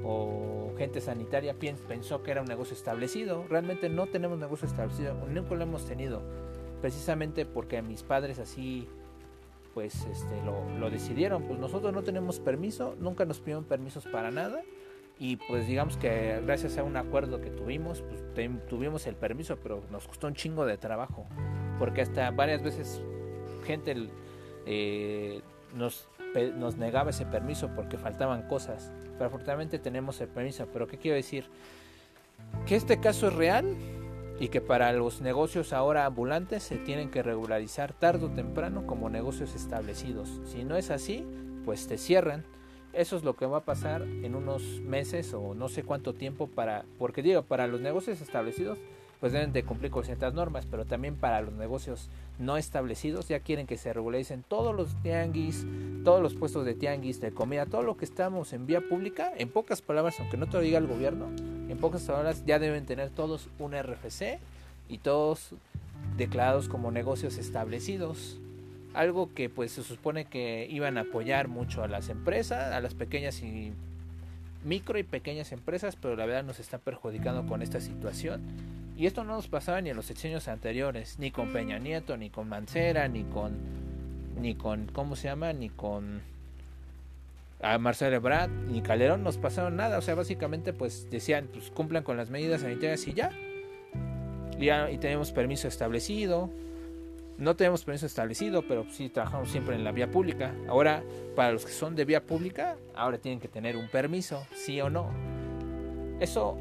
o 0.03 0.73
gente 0.77 1.01
sanitaria 1.01 1.55
pensó 1.87 2.23
que 2.23 2.31
era 2.31 2.41
un 2.41 2.47
negocio 2.47 2.75
establecido. 2.75 3.45
Realmente 3.49 3.89
no 3.89 4.07
tenemos 4.07 4.37
negocio 4.39 4.67
establecido 4.67 5.13
nunca 5.27 5.55
lo 5.55 5.63
hemos 5.63 5.85
tenido 5.85 6.21
precisamente 6.81 7.45
porque 7.45 7.81
mis 7.81 8.03
padres 8.03 8.39
así 8.39 8.87
pues 9.73 10.05
este 10.05 10.41
lo, 10.43 10.89
decidieron. 10.89 11.43
Pues 11.43 11.59
nosotros 11.59 11.93
no 11.93 12.03
tenemos 12.03 12.39
permiso 12.39 12.95
nunca 12.99 13.25
nos 13.25 13.39
pidieron 13.39 13.63
permisos 13.63 14.05
para 14.05 14.31
nada 14.31 14.61
y 15.19 15.35
pues 15.35 15.67
digamos 15.67 15.97
que 15.97 16.41
gracias 16.45 16.77
a 16.77 16.83
un 16.83 16.95
acuerdo 16.95 17.41
que 17.41 17.49
tuvimos 17.49 18.01
pues 18.01 18.23
tuvimos 18.69 19.05
el 19.05 19.15
permiso 19.15 19.57
pero 19.61 19.83
nos 19.91 20.07
costó 20.07 20.27
un 20.27 20.33
chingo 20.33 20.65
de 20.65 20.77
trabajo 20.77 21.27
porque 21.79 22.01
hasta 22.01 22.29
varias 22.31 22.61
veces 22.61 23.01
gente 23.65 23.95
eh, 24.65 25.41
nos, 25.73 26.07
nos 26.55 26.77
negaba 26.77 27.09
ese 27.09 27.25
permiso 27.25 27.71
porque 27.75 27.97
faltaban 27.97 28.47
cosas 28.47 28.91
pero 29.13 29.25
afortunadamente 29.25 29.79
tenemos 29.79 30.21
el 30.21 30.27
permiso 30.27 30.67
pero 30.71 30.85
qué 30.85 30.97
quiero 30.97 31.15
decir 31.15 31.45
que 32.67 32.75
este 32.75 32.99
caso 32.99 33.29
es 33.29 33.33
real 33.33 33.75
y 34.39 34.47
que 34.47 34.61
para 34.61 34.91
los 34.93 35.21
negocios 35.21 35.73
ahora 35.73 36.05
ambulantes 36.05 36.63
se 36.63 36.77
tienen 36.77 37.11
que 37.11 37.21
regularizar 37.21 37.93
tarde 37.93 38.25
o 38.25 38.29
temprano 38.29 38.87
como 38.87 39.09
negocios 39.09 39.53
establecidos. 39.53 40.39
Si 40.45 40.63
no 40.63 40.77
es 40.77 40.91
así, 40.91 41.27
pues 41.65 41.87
te 41.87 41.97
cierran. 41.97 42.45
Eso 42.93 43.17
es 43.17 43.23
lo 43.23 43.35
que 43.35 43.45
va 43.45 43.59
a 43.59 43.65
pasar 43.65 44.01
en 44.01 44.35
unos 44.35 44.63
meses 44.81 45.33
o 45.33 45.53
no 45.53 45.67
sé 45.67 45.83
cuánto 45.83 46.13
tiempo 46.13 46.47
para, 46.47 46.85
porque 46.97 47.21
digo, 47.21 47.43
para 47.43 47.67
los 47.67 47.81
negocios 47.81 48.21
establecidos 48.21 48.79
pues 49.19 49.33
deben 49.33 49.51
de 49.51 49.63
cumplir 49.63 49.91
con 49.91 50.05
ciertas 50.05 50.33
normas, 50.33 50.65
pero 50.69 50.85
también 50.85 51.15
para 51.15 51.41
los 51.41 51.53
negocios 51.53 52.09
no 52.37 52.55
establecidos 52.55 53.27
ya 53.27 53.41
quieren 53.41 53.67
que 53.67 53.77
se 53.77 53.91
regularicen 53.91 54.43
todos 54.47 54.73
los 54.73 54.95
tianguis, 55.01 55.65
todos 56.05 56.21
los 56.21 56.35
puestos 56.35 56.65
de 56.65 56.73
tianguis, 56.73 57.19
de 57.19 57.31
comida, 57.31 57.65
todo 57.65 57.83
lo 57.83 57.97
que 57.97 58.05
estamos 58.05 58.53
en 58.53 58.65
vía 58.65 58.81
pública, 58.81 59.31
en 59.37 59.49
pocas 59.49 59.81
palabras, 59.81 60.19
aunque 60.19 60.37
no 60.37 60.47
te 60.47 60.53
lo 60.53 60.61
diga 60.61 60.77
el 60.77 60.87
gobierno, 60.87 61.27
en 61.69 61.77
pocas 61.77 62.03
palabras 62.03 62.45
ya 62.45 62.59
deben 62.59 62.85
tener 62.85 63.09
todos 63.09 63.49
un 63.59 63.73
RFC 63.73 64.39
y 64.87 64.99
todos 64.99 65.53
declarados 66.15 66.69
como 66.69 66.91
negocios 66.91 67.37
establecidos. 67.37 68.39
Algo 68.93 69.33
que 69.33 69.49
pues 69.49 69.73
se 69.73 69.83
supone 69.83 70.25
que 70.25 70.65
iban 70.69 70.97
a 70.97 71.01
apoyar 71.01 71.47
mucho 71.47 71.83
a 71.83 71.87
las 71.87 72.09
empresas, 72.09 72.73
a 72.73 72.79
las 72.79 72.95
pequeñas 72.95 73.43
y 73.43 73.73
micro 74.63 74.97
y 74.97 75.03
pequeñas 75.03 75.51
empresas, 75.51 75.95
pero 75.95 76.15
la 76.15 76.25
verdad 76.25 76.43
nos 76.43 76.59
está 76.59 76.79
perjudicando 76.79 77.45
con 77.45 77.61
esta 77.61 77.81
situación 77.81 78.41
y 78.99 79.05
esto 79.05 79.23
no 79.23 79.35
nos 79.35 79.47
pasaba 79.47 79.79
ni 79.79 79.89
en 79.91 79.95
los 79.95 80.07
sexenios 80.07 80.49
anteriores, 80.49 81.19
ni 81.19 81.31
con 81.31 81.53
Peña 81.53 81.79
Nieto, 81.79 82.17
ni 82.17 82.29
con 82.29 82.49
Mancera, 82.49 83.07
ni 83.07 83.23
con, 83.23 83.57
ni 84.41 84.55
con, 84.55 84.87
¿cómo 84.87 85.15
se 85.15 85.29
llama? 85.29 85.53
Ni 85.53 85.69
con 85.69 86.21
a 87.61 87.77
Marcelo 87.77 88.17
Ebrard, 88.17 88.49
ni 88.49 88.81
Calderón 88.81 89.23
nos 89.23 89.37
pasaron 89.37 89.77
nada. 89.77 89.99
O 89.99 90.01
sea, 90.01 90.15
básicamente 90.15 90.73
pues 90.73 91.09
decían, 91.09 91.47
pues 91.53 91.71
cumplan 91.71 92.03
con 92.03 92.17
las 92.17 92.29
medidas 92.29 92.59
sanitarias 92.59 93.07
y 93.07 93.13
ya. 93.13 93.31
Ya, 94.59 94.91
y 94.91 94.97
tenemos 94.97 95.31
permiso 95.31 95.69
establecido. 95.69 96.49
No 97.37 97.55
tenemos 97.55 97.85
permiso 97.85 98.05
establecido, 98.05 98.63
pero 98.67 98.85
sí 98.91 99.07
trabajamos 99.07 99.49
siempre 99.49 99.77
en 99.77 99.85
la 99.85 99.93
vía 99.93 100.11
pública. 100.11 100.53
Ahora, 100.67 101.03
para 101.37 101.53
los 101.53 101.65
que 101.65 101.71
son 101.71 101.95
de 101.95 102.03
vía 102.03 102.25
pública, 102.25 102.75
ahora 102.95 103.17
tienen 103.17 103.39
que 103.39 103.47
tener 103.47 103.77
un 103.77 103.87
permiso, 103.87 104.45
sí 104.53 104.81
o 104.81 104.89
no. 104.89 105.09
Eso 106.19 106.57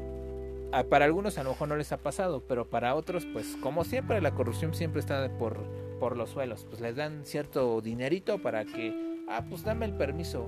para 0.89 1.05
algunos 1.05 1.37
a 1.37 1.43
lo 1.43 1.51
mejor 1.51 1.67
no 1.67 1.75
les 1.75 1.91
ha 1.91 1.97
pasado, 1.97 2.43
pero 2.47 2.65
para 2.65 2.95
otros, 2.95 3.25
pues 3.25 3.57
como 3.61 3.83
siempre, 3.83 4.21
la 4.21 4.31
corrupción 4.31 4.73
siempre 4.73 4.99
está 4.99 5.29
por, 5.37 5.63
por 5.99 6.15
los 6.15 6.29
suelos. 6.29 6.65
Pues 6.69 6.81
les 6.81 6.95
dan 6.95 7.25
cierto 7.25 7.81
dinerito 7.81 8.39
para 8.39 8.65
que, 8.65 9.23
ah, 9.27 9.45
pues 9.49 9.63
dame 9.63 9.85
el 9.85 9.93
permiso. 9.93 10.47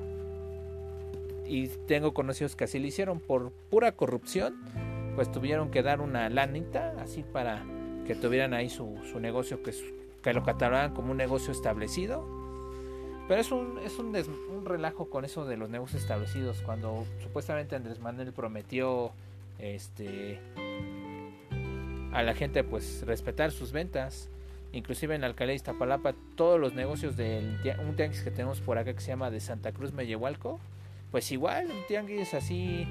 Y 1.45 1.67
tengo 1.87 2.13
conocidos 2.13 2.55
que 2.55 2.65
así 2.65 2.79
lo 2.79 2.87
hicieron 2.87 3.19
por 3.19 3.51
pura 3.69 3.93
corrupción, 3.93 4.55
pues 5.15 5.31
tuvieron 5.31 5.71
que 5.71 5.83
dar 5.83 6.01
una 6.01 6.29
lanita 6.29 6.95
así 6.99 7.23
para 7.23 7.65
que 8.05 8.15
tuvieran 8.15 8.53
ahí 8.53 8.69
su, 8.69 8.97
su 9.11 9.19
negocio, 9.19 9.61
que, 9.63 9.73
que 10.21 10.33
lo 10.33 10.43
catalogan 10.43 10.93
como 10.93 11.11
un 11.11 11.17
negocio 11.17 11.51
establecido. 11.51 12.25
Pero 13.27 13.41
es 13.41 13.51
un, 13.51 13.79
es 13.79 13.97
un, 13.97 14.15
un 14.55 14.65
relajo 14.65 15.09
con 15.09 15.25
eso 15.25 15.45
de 15.45 15.57
los 15.57 15.69
negocios 15.69 16.01
establecidos, 16.01 16.61
cuando 16.61 17.05
supuestamente 17.21 17.75
Andrés 17.75 17.99
Manuel 17.99 18.33
prometió 18.33 19.11
este 19.61 20.39
a 22.11 22.23
la 22.23 22.33
gente 22.33 22.63
pues 22.63 23.03
respetar 23.05 23.51
sus 23.51 23.71
ventas. 23.71 24.29
Inclusive 24.73 25.15
en 25.15 25.21
la 25.21 25.27
alcaldía 25.27 25.51
de 25.51 25.55
Iztapalapa 25.57 26.13
todos 26.35 26.59
los 26.59 26.73
negocios 26.73 27.17
de 27.17 27.57
un 27.85 27.95
tianguis 27.95 28.21
que 28.21 28.31
tenemos 28.31 28.61
por 28.61 28.77
acá 28.77 28.93
que 28.93 29.01
se 29.01 29.09
llama 29.09 29.29
de 29.29 29.41
Santa 29.41 29.73
Cruz 29.73 29.91
Mellehualco 29.91 30.61
pues 31.11 31.31
igual 31.31 31.67
un 31.69 31.85
tianguis 31.87 32.33
así 32.33 32.87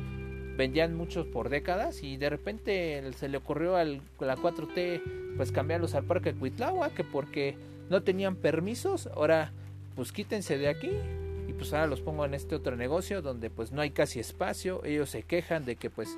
vendían 0.56 0.94
muchos 0.94 1.26
por 1.26 1.48
décadas 1.48 2.02
y 2.02 2.18
de 2.18 2.28
repente 2.28 3.02
se 3.16 3.28
le 3.28 3.38
ocurrió 3.38 3.76
a 3.76 3.84
la 3.84 4.36
4T 4.36 5.36
pues 5.38 5.52
cambiarlos 5.52 5.94
al 5.94 6.04
parque 6.04 6.34
Cuitlagua 6.34 6.90
que 6.90 7.02
porque 7.02 7.56
no 7.88 8.02
tenían 8.02 8.36
permisos 8.36 9.06
ahora 9.06 9.52
pues 9.96 10.12
quítense 10.12 10.58
de 10.58 10.68
aquí 10.68 10.90
pues 11.60 11.74
ahora 11.74 11.88
los 11.88 12.00
pongo 12.00 12.24
en 12.24 12.32
este 12.32 12.54
otro 12.54 12.74
negocio 12.74 13.20
donde 13.20 13.50
pues 13.50 13.70
no 13.70 13.82
hay 13.82 13.90
casi 13.90 14.18
espacio, 14.18 14.82
ellos 14.82 15.10
se 15.10 15.24
quejan 15.24 15.66
de 15.66 15.76
que 15.76 15.90
pues 15.90 16.16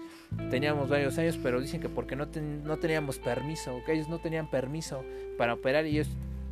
teníamos 0.51 0.89
varios 0.89 1.19
años, 1.19 1.37
pero 1.43 1.61
dicen 1.61 1.81
que 1.81 1.89
porque 1.89 2.15
no, 2.15 2.29
no 2.63 2.77
teníamos 2.77 3.19
permiso, 3.19 3.83
que 3.85 3.95
ellos 3.95 4.09
no 4.09 4.21
tenían 4.21 4.49
permiso 4.49 5.03
para 5.37 5.55
operar. 5.55 5.85
Y 5.87 5.99
ellos, 5.99 6.11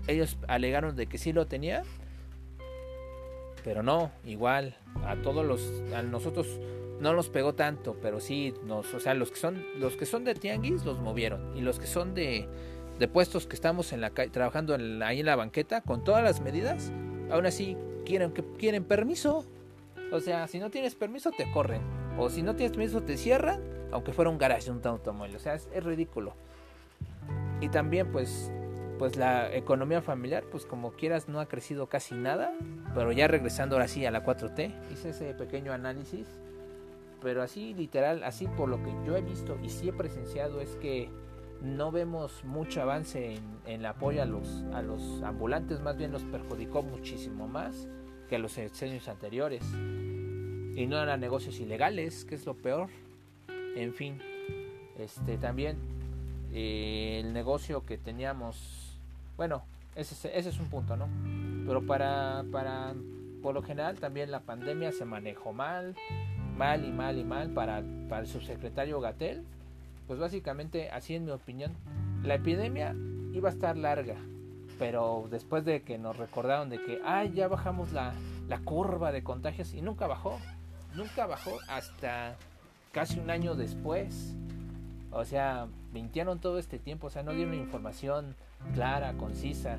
ellos 0.08 0.36
alegaron 0.48 0.96
de 0.96 1.06
que 1.06 1.18
sí 1.18 1.32
lo 1.32 1.46
tenían, 1.46 1.84
pero 3.62 3.84
no, 3.84 4.10
igual, 4.24 4.76
a 5.04 5.14
todos 5.14 5.46
los, 5.46 5.70
a 5.94 6.02
nosotros 6.02 6.58
no 6.98 7.14
nos 7.14 7.28
pegó 7.28 7.54
tanto, 7.54 7.96
pero 8.02 8.18
sí 8.18 8.54
nos, 8.64 8.92
o 8.92 8.98
sea, 8.98 9.14
los 9.14 9.30
que 9.30 9.36
son, 9.36 9.64
los 9.78 9.96
que 9.96 10.04
son 10.04 10.24
de 10.24 10.34
tianguis 10.34 10.84
los 10.84 10.98
movieron. 10.98 11.56
Y 11.56 11.60
los 11.60 11.78
que 11.78 11.86
son 11.86 12.12
de, 12.12 12.48
de 12.98 13.06
puestos 13.06 13.46
que 13.46 13.54
estamos 13.54 13.92
en 13.92 14.00
la 14.00 14.10
trabajando 14.10 14.76
ahí 15.04 15.20
en 15.20 15.26
la 15.26 15.36
banqueta 15.36 15.80
con 15.80 16.02
todas 16.02 16.24
las 16.24 16.40
medidas, 16.40 16.90
aún 17.30 17.46
así 17.46 17.76
quieren, 18.10 18.32
que 18.32 18.42
quieren 18.58 18.84
permiso. 18.84 19.44
O 20.12 20.20
sea, 20.20 20.48
si 20.48 20.58
no 20.58 20.70
tienes 20.70 20.96
permiso 20.96 21.30
te 21.30 21.50
corren. 21.52 21.80
O 22.18 22.28
si 22.28 22.42
no 22.42 22.56
tienes 22.56 22.76
permiso 22.76 23.02
te 23.02 23.16
cierran, 23.16 23.60
aunque 23.92 24.12
fuera 24.12 24.30
un 24.30 24.38
garage 24.38 24.70
un 24.70 24.80
automóvil. 24.84 25.36
O 25.36 25.38
sea, 25.38 25.54
es, 25.54 25.84
ridículo. 25.84 26.34
Y 27.60 27.68
también 27.68 28.10
pues 28.10 28.52
pues 28.98 29.16
la 29.16 29.50
economía 29.54 30.02
familiar, 30.02 30.44
pues 30.50 30.66
como 30.66 30.92
quieras, 30.92 31.26
no 31.26 31.40
ha 31.40 31.46
crecido 31.46 31.86
casi 31.86 32.14
nada. 32.14 32.52
Pero 32.94 33.12
ya 33.12 33.28
regresando 33.28 33.76
ahora 33.76 33.88
sí 33.88 34.04
a 34.04 34.10
la 34.10 34.24
4T, 34.26 34.74
hice 34.92 35.10
ese 35.10 35.32
pequeño 35.32 35.72
análisis. 35.72 36.26
Pero 37.22 37.42
así 37.42 37.72
literal, 37.74 38.24
así 38.24 38.46
por 38.46 38.68
lo 38.68 38.82
que 38.82 38.92
yo 39.06 39.16
he 39.16 39.22
visto 39.22 39.58
y 39.62 39.70
sí 39.70 39.88
he 39.88 39.92
presenciado 39.92 40.60
es 40.60 40.70
que 40.76 41.08
no 41.62 41.92
vemos 41.92 42.44
mucho 42.44 42.82
avance 42.82 43.34
en, 43.34 43.42
el 43.66 43.84
apoyo 43.86 44.22
a 44.22 44.24
los, 44.24 44.64
a 44.72 44.80
los 44.82 45.22
ambulantes, 45.22 45.80
más 45.80 45.98
bien 45.98 46.12
los 46.12 46.24
perjudicó 46.24 46.82
muchísimo 46.82 47.46
más 47.46 47.86
que 48.30 48.38
los 48.38 48.56
años 48.56 49.08
anteriores. 49.08 49.62
Y 50.76 50.86
no 50.86 51.02
eran 51.02 51.20
negocios 51.20 51.60
ilegales, 51.60 52.24
que 52.24 52.36
es 52.36 52.46
lo 52.46 52.54
peor. 52.54 52.88
En 53.76 53.92
fin, 53.92 54.18
este 54.98 55.36
también 55.36 55.76
eh, 56.52 57.20
el 57.22 57.34
negocio 57.34 57.84
que 57.84 57.98
teníamos, 57.98 58.96
bueno, 59.36 59.64
Ese, 59.96 60.14
ese 60.38 60.48
es 60.48 60.60
un 60.60 60.68
punto, 60.68 60.96
¿no? 60.96 61.08
Pero 61.66 61.84
para, 61.84 62.44
para, 62.50 62.94
por 63.42 63.54
lo 63.54 63.62
general 63.62 63.98
también 63.98 64.30
la 64.30 64.40
pandemia 64.40 64.92
se 64.92 65.04
manejó 65.04 65.52
mal, 65.52 65.96
mal 66.56 66.84
y 66.84 66.92
mal 66.92 67.18
y 67.18 67.24
mal 67.24 67.50
para, 67.50 67.82
para 68.08 68.22
el 68.22 68.28
subsecretario 68.28 69.00
Gatel. 69.00 69.42
Pues 70.06 70.18
básicamente, 70.18 70.90
así 70.90 71.14
en 71.16 71.24
mi 71.24 71.32
opinión, 71.32 71.72
la 72.22 72.34
epidemia 72.34 72.94
iba 73.32 73.48
a 73.48 73.52
estar 73.52 73.76
larga, 73.76 74.16
pero 74.80 75.28
después 75.30 75.62
de 75.66 75.82
que 75.82 75.98
nos 75.98 76.16
recordaron 76.16 76.70
de 76.70 76.82
que, 76.82 77.02
ay, 77.04 77.32
ya 77.34 77.48
bajamos 77.48 77.92
la, 77.92 78.14
la 78.48 78.60
curva 78.60 79.12
de 79.12 79.22
contagios 79.22 79.74
y 79.74 79.82
nunca 79.82 80.06
bajó, 80.06 80.38
nunca 80.94 81.26
bajó 81.26 81.58
hasta 81.68 82.34
casi 82.90 83.20
un 83.20 83.28
año 83.28 83.54
después. 83.54 84.34
O 85.12 85.26
sea, 85.26 85.68
mintieron 85.92 86.40
todo 86.40 86.58
este 86.58 86.78
tiempo, 86.78 87.08
o 87.08 87.10
sea, 87.10 87.22
no 87.22 87.32
dieron 87.32 87.52
información 87.52 88.34
clara, 88.72 89.12
concisa. 89.18 89.76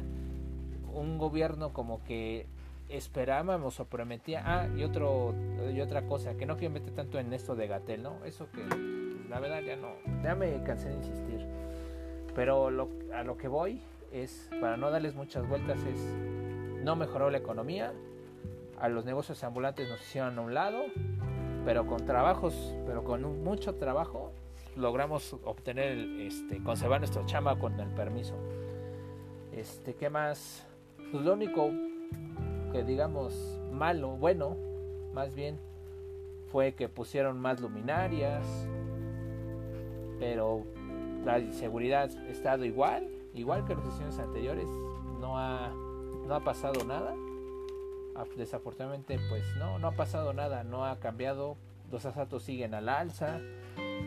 Un 0.93 1.17
gobierno 1.17 1.73
como 1.73 2.03
que 2.03 2.45
esperábamos 2.87 3.79
o 3.79 3.85
prometía. 3.85 4.43
Ah, 4.45 4.67
y, 4.77 4.83
otro, 4.83 5.33
y 5.73 5.81
otra 5.81 6.03
cosa, 6.03 6.35
que 6.35 6.45
no 6.45 6.57
quiero 6.57 6.75
meter 6.75 6.93
tanto 6.93 7.17
en 7.17 7.33
esto 7.33 7.55
de 7.55 7.65
Gatel, 7.65 8.03
¿no? 8.03 8.23
Eso 8.23 8.51
que 8.51 8.63
la 9.31 9.39
verdad 9.39 9.61
ya 9.61 9.77
no, 9.77 9.93
ya 10.23 10.35
me 10.35 10.61
cansé 10.61 10.89
de 10.89 10.95
insistir. 10.97 11.47
Pero 12.35 12.67
a 12.67 13.23
lo 13.23 13.37
que 13.37 13.47
voy 13.47 13.81
es, 14.11 14.49
para 14.59 14.77
no 14.77 14.91
darles 14.91 15.15
muchas 15.15 15.47
vueltas, 15.47 15.79
es, 15.83 15.99
no 16.83 16.95
mejoró 16.95 17.29
la 17.29 17.37
economía, 17.37 17.93
a 18.79 18.89
los 18.89 19.05
negocios 19.05 19.43
ambulantes 19.43 19.89
nos 19.89 20.01
hicieron 20.01 20.37
a 20.39 20.41
un 20.41 20.53
lado, 20.53 20.83
pero 21.65 21.85
con 21.85 22.05
trabajos, 22.05 22.73
pero 22.85 23.03
con 23.03 23.43
mucho 23.43 23.75
trabajo, 23.75 24.31
logramos 24.75 25.33
obtener, 25.43 25.97
este, 26.19 26.63
conservar 26.63 26.99
nuestro 26.99 27.25
chamba 27.25 27.59
con 27.59 27.79
el 27.79 27.89
permiso. 27.89 28.35
Este, 29.51 29.93
¿qué 29.93 30.09
más? 30.09 30.65
Pues 31.11 31.23
lo 31.23 31.33
único 31.33 31.69
que 32.71 32.83
digamos 32.83 33.59
malo, 33.71 34.11
bueno, 34.17 34.55
más 35.13 35.35
bien, 35.35 35.59
fue 36.51 36.73
que 36.73 36.89
pusieron 36.89 37.39
más 37.39 37.61
luminarias, 37.61 38.45
pero 40.19 40.63
la 41.23 41.39
seguridad 41.51 42.09
ha 42.09 42.29
estado 42.29 42.65
igual, 42.65 43.07
igual 43.33 43.65
que 43.65 43.75
las 43.75 43.85
sesiones 43.85 44.19
anteriores, 44.19 44.67
no 45.19 45.37
ha, 45.37 45.69
no 46.27 46.35
ha 46.35 46.43
pasado 46.43 46.83
nada. 46.83 47.15
Desafortunadamente, 48.37 49.19
pues 49.29 49.43
no, 49.57 49.79
no 49.79 49.87
ha 49.87 49.95
pasado 49.95 50.33
nada, 50.33 50.63
no 50.63 50.85
ha 50.85 50.99
cambiado, 50.99 51.57
los 51.91 52.05
asaltos 52.05 52.43
siguen 52.43 52.73
al 52.73 52.89
alza, 52.89 53.39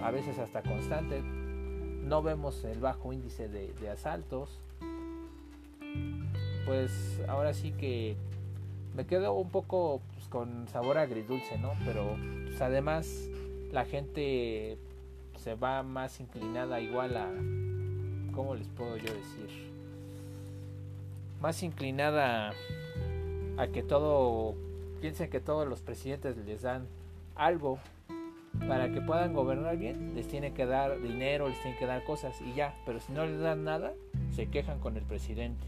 a 0.03 0.11
veces 0.11 0.39
hasta 0.39 0.63
constante, 0.63 1.23
no 1.23 2.23
vemos 2.23 2.65
el 2.65 2.81
bajo 2.81 3.13
índice 3.13 3.49
de, 3.49 3.91
asaltos. 3.91 4.61
Pues 6.67 7.21
ahora 7.29 7.55
sí 7.55 7.73
que 7.73 8.17
me 8.95 9.07
quedo 9.07 9.33
un 9.35 9.51
poco 9.51 10.01
pues, 10.15 10.29
con 10.29 10.69
sabor 10.69 10.99
agridulce, 10.99 11.59
¿no? 11.59 11.73
Pero 11.85 12.17
pues, 12.45 12.61
además 12.61 13.29
la 13.73 13.85
gente 13.85 14.79
se 15.37 15.55
va 15.55 15.83
más 15.83 16.21
inclinada 16.21 16.81
igual 16.81 17.17
a, 17.17 17.31
¿cómo 18.35 18.55
les 18.55 18.69
puedo 18.69 18.97
yo 18.97 19.13
decir? 19.13 19.73
Más 21.41 21.63
inclinada 21.63 22.53
a 23.57 23.67
que 23.69 23.83
todo, 23.83 24.55
piensen 25.01 25.31
que 25.31 25.41
todos 25.41 25.69
los 25.69 25.81
presidentes 25.83 26.37
les 26.37 26.63
dan 26.63 26.87
algo 27.35 27.79
para 28.69 28.91
que 28.93 29.01
puedan 29.01 29.35
gobernar 29.35 29.77
bien, 29.77 30.15
les 30.15 30.29
tiene 30.29 30.55
que 30.55 30.65
dar 30.65 31.01
dinero, 31.01 31.49
les 31.49 31.61
tiene 31.61 31.77
que 31.77 31.87
dar 31.87 32.05
cosas 32.05 32.41
y 32.41 32.55
ya, 32.55 32.75
pero 32.87 33.01
si 33.01 33.13
no 33.13 33.27
les 33.27 33.41
dan 33.41 33.65
nada, 33.65 33.93
se 34.35 34.49
quejan 34.49 34.79
con 34.81 34.97
el 34.97 35.03
presidente. 35.03 35.67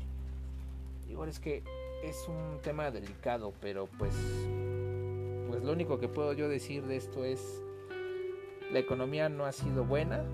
Igual 1.09 1.29
es 1.29 1.41
que 1.41 1.63
es 2.05 2.27
un 2.29 2.61
tema 2.63 2.91
delicado, 2.91 3.53
pero 3.61 3.89
pues 3.99 4.15
pues 5.49 5.63
lo 5.63 5.73
único 5.73 5.99
que 5.99 6.09
puedo 6.09 6.33
yo 6.33 6.49
decir 6.49 6.85
de 6.85 6.97
esto 6.97 7.25
es 7.25 7.63
la 8.73 8.79
economía 8.79 9.29
no 9.29 9.45
ha 9.45 9.53
sido 9.53 9.85
buena. 9.85 10.25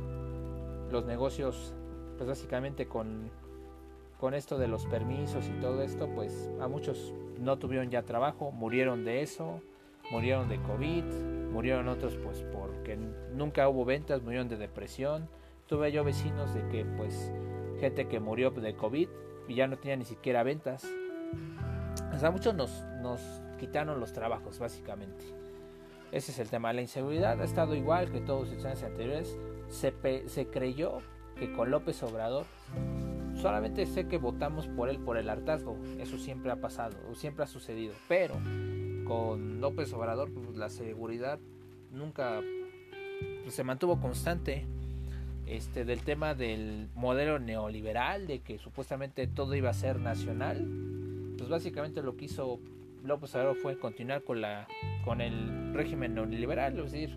Los 0.90 1.04
negocios 1.04 1.74
pues 2.22 2.38
básicamente 2.38 2.87
con 2.87 3.32
con 4.20 4.35
esto 4.35 4.56
de 4.56 4.68
los 4.68 4.87
permisos 4.87 5.48
y 5.48 5.61
todo 5.61 5.82
esto, 5.82 6.08
pues 6.14 6.48
a 6.61 6.68
muchos 6.68 7.12
no 7.40 7.58
tuvieron 7.58 7.90
ya 7.90 8.04
trabajo, 8.04 8.52
murieron 8.52 9.04
de 9.04 9.22
eso, 9.22 9.61
murieron 10.12 10.48
de 10.48 10.62
COVID, 10.62 11.02
murieron 11.50 11.88
otros 11.88 12.16
pues 12.22 12.44
porque 12.52 12.96
nunca 13.35 13.68
hubo 13.68 13.85
ventas, 13.85 14.22
murieron 14.22 14.48
de 14.48 14.56
depresión. 14.56 15.28
Tuve 15.66 15.90
yo 15.90 16.04
vecinos 16.04 16.54
de 16.54 16.64
que 16.68 16.85
pues 16.85 17.32
gente 17.80 18.06
que 18.06 18.20
murió 18.20 18.52
de 18.52 18.76
COVID 18.76 19.08
y 19.48 19.54
ya 19.56 19.66
no 19.66 19.76
tenía 19.76 19.96
ni 19.96 20.04
siquiera 20.04 20.44
ventas. 20.44 20.87
O 22.14 22.18
sea, 22.20 22.30
muchos 22.30 22.54
nos, 22.54 22.85
nos 23.00 23.20
quitaron 23.58 23.98
los 23.98 24.12
trabajos 24.12 24.61
básicamente. 24.61 25.24
Ese 26.12 26.30
es 26.30 26.38
el 26.38 26.48
tema. 26.48 26.72
La 26.72 26.82
inseguridad 26.82 27.40
ha 27.40 27.44
estado 27.44 27.74
igual 27.74 28.12
que 28.12 28.20
todos 28.20 28.52
los 28.52 28.64
años 28.64 28.85
anteriores. 28.85 29.37
Se, 29.66 29.92
se 30.28 30.46
creyó 30.46 31.00
que 31.38 31.52
con 31.52 31.70
López 31.70 32.02
Obrador 32.02 32.46
solamente 33.36 33.86
sé 33.86 34.06
que 34.06 34.18
votamos 34.18 34.68
por 34.68 34.88
él 34.88 34.98
por 34.98 35.16
el 35.16 35.28
hartazgo. 35.28 35.76
Eso 35.98 36.18
siempre 36.18 36.52
ha 36.52 36.56
pasado, 36.56 36.96
o 37.10 37.14
siempre 37.14 37.44
ha 37.44 37.48
sucedido. 37.48 37.94
Pero 38.08 38.34
con 39.04 39.60
López 39.60 39.92
Obrador, 39.92 40.32
pues, 40.32 40.56
la 40.56 40.70
seguridad 40.70 41.38
nunca 41.90 42.40
pues, 43.42 43.54
se 43.54 43.64
mantuvo 43.64 44.00
constante. 44.00 44.64
Este, 45.44 45.84
del 45.84 46.02
tema 46.02 46.34
del 46.34 46.88
modelo 46.94 47.38
neoliberal, 47.38 48.26
de 48.26 48.40
que 48.40 48.58
supuestamente 48.58 49.26
todo 49.26 49.54
iba 49.54 49.70
a 49.70 49.74
ser 49.74 49.98
nacional, 49.98 50.66
pues 51.36 51.50
básicamente 51.50 52.00
lo 52.00 52.16
que 52.16 52.26
hizo 52.26 52.60
López 53.04 53.34
Obrador 53.34 53.56
fue 53.56 53.76
continuar 53.76 54.22
con 54.22 54.40
la 54.40 54.68
con 55.04 55.20
el 55.20 55.74
régimen 55.74 56.14
neoliberal, 56.14 56.78
es 56.78 56.92
decir, 56.92 57.16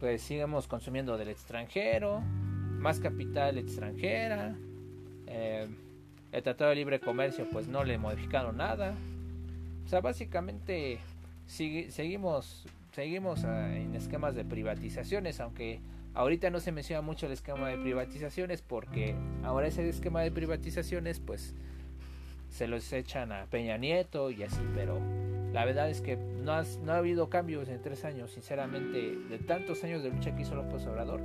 pues 0.00 0.22
sigamos 0.22 0.66
consumiendo 0.66 1.18
del 1.18 1.28
extranjero, 1.28 2.22
más 2.86 3.00
capital 3.00 3.58
extranjera, 3.58 4.54
eh, 5.26 5.66
el 6.30 6.42
Tratado 6.44 6.70
de 6.70 6.76
Libre 6.76 7.00
Comercio 7.00 7.44
pues 7.50 7.66
no 7.66 7.82
le 7.82 7.98
modificaron 7.98 8.58
nada, 8.58 8.94
o 9.84 9.88
sea, 9.88 10.00
básicamente 10.00 11.00
seguimos, 11.48 12.64
seguimos 12.92 13.42
ah, 13.42 13.76
en 13.76 13.96
esquemas 13.96 14.36
de 14.36 14.44
privatizaciones, 14.44 15.40
aunque 15.40 15.80
ahorita 16.14 16.48
no 16.50 16.60
se 16.60 16.70
menciona 16.70 17.02
mucho 17.02 17.26
el 17.26 17.32
esquema 17.32 17.70
de 17.70 17.76
privatizaciones 17.76 18.62
porque 18.62 19.16
ahora 19.42 19.66
ese 19.66 19.88
esquema 19.88 20.20
de 20.20 20.30
privatizaciones 20.30 21.18
pues 21.18 21.56
se 22.50 22.68
los 22.68 22.92
echan 22.92 23.32
a 23.32 23.46
Peña 23.46 23.78
Nieto 23.78 24.30
y 24.30 24.44
así, 24.44 24.62
pero 24.76 25.00
la 25.52 25.64
verdad 25.64 25.90
es 25.90 26.02
que 26.02 26.16
no, 26.16 26.62
no 26.84 26.92
ha 26.92 26.98
habido 26.98 27.30
cambios 27.30 27.68
en 27.68 27.82
tres 27.82 28.04
años, 28.04 28.30
sinceramente, 28.30 29.16
de 29.28 29.38
tantos 29.38 29.82
años 29.82 30.04
de 30.04 30.10
lucha 30.10 30.36
que 30.36 30.42
hizo 30.42 30.54
López 30.54 30.86
Obrador. 30.86 31.20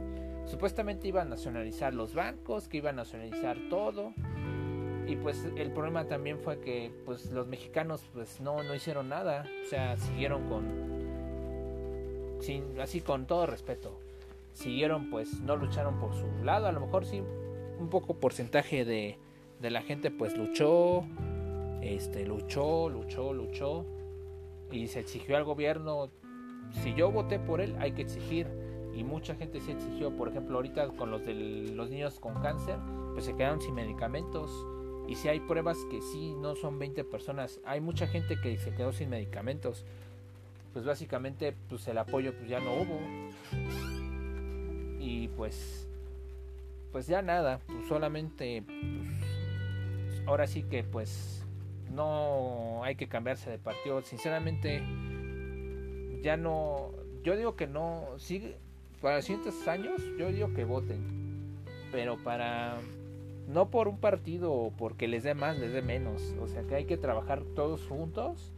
Supuestamente 0.45 1.07
iban 1.07 1.27
a 1.27 1.29
nacionalizar 1.31 1.93
los 1.93 2.13
bancos, 2.13 2.67
que 2.67 2.77
iban 2.77 2.95
a 2.95 3.03
nacionalizar 3.03 3.57
todo, 3.69 4.13
y 5.07 5.15
pues 5.17 5.45
el 5.57 5.71
problema 5.71 6.05
también 6.05 6.39
fue 6.39 6.59
que 6.59 6.91
pues 7.05 7.31
los 7.31 7.47
mexicanos 7.47 8.01
pues 8.13 8.39
no, 8.39 8.63
no 8.63 8.73
hicieron 8.73 9.09
nada, 9.09 9.45
o 9.65 9.69
sea, 9.69 9.97
siguieron 9.97 10.47
con 10.47 10.91
sin 12.39 12.79
así 12.79 13.01
con 13.01 13.25
todo 13.25 13.45
respeto. 13.45 13.99
Siguieron 14.53 15.09
pues 15.09 15.41
no 15.41 15.55
lucharon 15.55 15.99
por 15.99 16.13
su 16.13 16.27
lado, 16.43 16.67
a 16.67 16.71
lo 16.71 16.81
mejor 16.81 17.05
sí 17.05 17.21
un 17.79 17.89
poco 17.89 18.13
porcentaje 18.13 18.85
de, 18.85 19.17
de 19.59 19.71
la 19.71 19.81
gente 19.81 20.11
pues 20.11 20.37
luchó, 20.37 21.03
este 21.81 22.25
luchó, 22.25 22.89
luchó, 22.89 23.33
luchó. 23.33 23.85
Y 24.71 24.87
se 24.87 25.01
exigió 25.01 25.35
al 25.35 25.43
gobierno 25.43 26.09
si 26.83 26.93
yo 26.93 27.11
voté 27.11 27.39
por 27.39 27.59
él 27.59 27.75
hay 27.79 27.91
que 27.91 28.03
exigir 28.03 28.47
y 28.93 29.03
mucha 29.03 29.35
gente 29.35 29.61
se 29.61 29.71
exigió, 29.71 30.15
por 30.15 30.29
ejemplo, 30.29 30.57
ahorita 30.57 30.89
con 30.89 31.11
los 31.11 31.25
de 31.25 31.33
los 31.33 31.89
niños 31.89 32.19
con 32.19 32.41
cáncer, 32.41 32.77
pues 33.13 33.25
se 33.25 33.35
quedaron 33.35 33.61
sin 33.61 33.73
medicamentos 33.73 34.65
y 35.07 35.15
si 35.15 35.27
hay 35.27 35.39
pruebas 35.39 35.77
que 35.89 36.01
sí, 36.01 36.35
no 36.37 36.55
son 36.55 36.79
20 36.79 37.03
personas, 37.03 37.59
hay 37.65 37.81
mucha 37.81 38.07
gente 38.07 38.39
que 38.39 38.57
se 38.57 38.73
quedó 38.73 38.91
sin 38.91 39.09
medicamentos. 39.09 39.85
Pues 40.73 40.85
básicamente 40.85 41.53
pues 41.67 41.85
el 41.87 41.97
apoyo 41.97 42.33
pues 42.33 42.47
ya 42.47 42.59
no 42.59 42.73
hubo. 42.73 42.99
Y 44.99 45.27
pues 45.29 45.87
pues 46.91 47.07
ya 47.07 47.21
nada, 47.21 47.59
pues 47.67 47.87
solamente 47.87 48.63
pues, 48.63 50.21
ahora 50.27 50.47
sí 50.47 50.63
que 50.63 50.83
pues 50.83 51.45
no 51.89 52.83
hay 52.83 52.95
que 52.95 53.07
cambiarse 53.07 53.49
de 53.49 53.57
partido, 53.57 54.01
sinceramente 54.01 54.81
ya 56.21 56.37
no 56.37 56.91
yo 57.23 57.35
digo 57.35 57.55
que 57.55 57.67
no 57.67 58.07
sigue 58.17 58.57
para 59.01 59.21
siguientes 59.21 59.67
años 59.67 60.01
yo 60.17 60.31
digo 60.31 60.53
que 60.53 60.63
voten, 60.63 61.01
pero 61.91 62.17
para 62.17 62.77
no 63.47 63.69
por 63.69 63.87
un 63.87 63.97
partido 63.97 64.53
o 64.53 64.71
porque 64.71 65.07
les 65.07 65.23
dé 65.23 65.33
más, 65.33 65.57
les 65.57 65.73
dé 65.73 65.81
menos. 65.81 66.35
O 66.41 66.47
sea 66.47 66.63
que 66.63 66.75
hay 66.75 66.85
que 66.85 66.97
trabajar 66.97 67.43
todos 67.55 67.85
juntos 67.87 68.51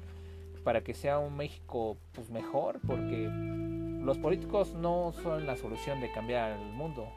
para 0.64 0.82
que 0.82 0.94
sea 0.94 1.20
un 1.20 1.36
México 1.36 1.98
pues 2.14 2.30
mejor, 2.30 2.80
porque 2.86 3.30
los 4.04 4.18
políticos 4.18 4.74
no 4.76 5.14
son 5.24 5.46
la 5.46 5.58
solución 5.58 6.00
de 6.02 6.12
cambiar 6.12 6.52
al 6.54 6.74
mundo 6.74 7.08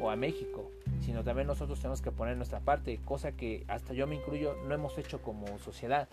o 0.00 0.10
a 0.10 0.16
México, 0.16 0.70
sino 1.00 1.24
también 1.24 1.46
nosotros 1.46 1.78
tenemos 1.80 2.02
que 2.02 2.10
poner 2.10 2.36
nuestra 2.36 2.60
parte, 2.60 2.98
cosa 3.04 3.32
que 3.32 3.64
hasta 3.68 3.94
yo 3.94 4.06
me 4.06 4.16
incluyo 4.16 4.54
no 4.66 4.74
hemos 4.74 4.98
hecho 4.98 5.20
como 5.22 5.58
sociedad. 5.58 6.08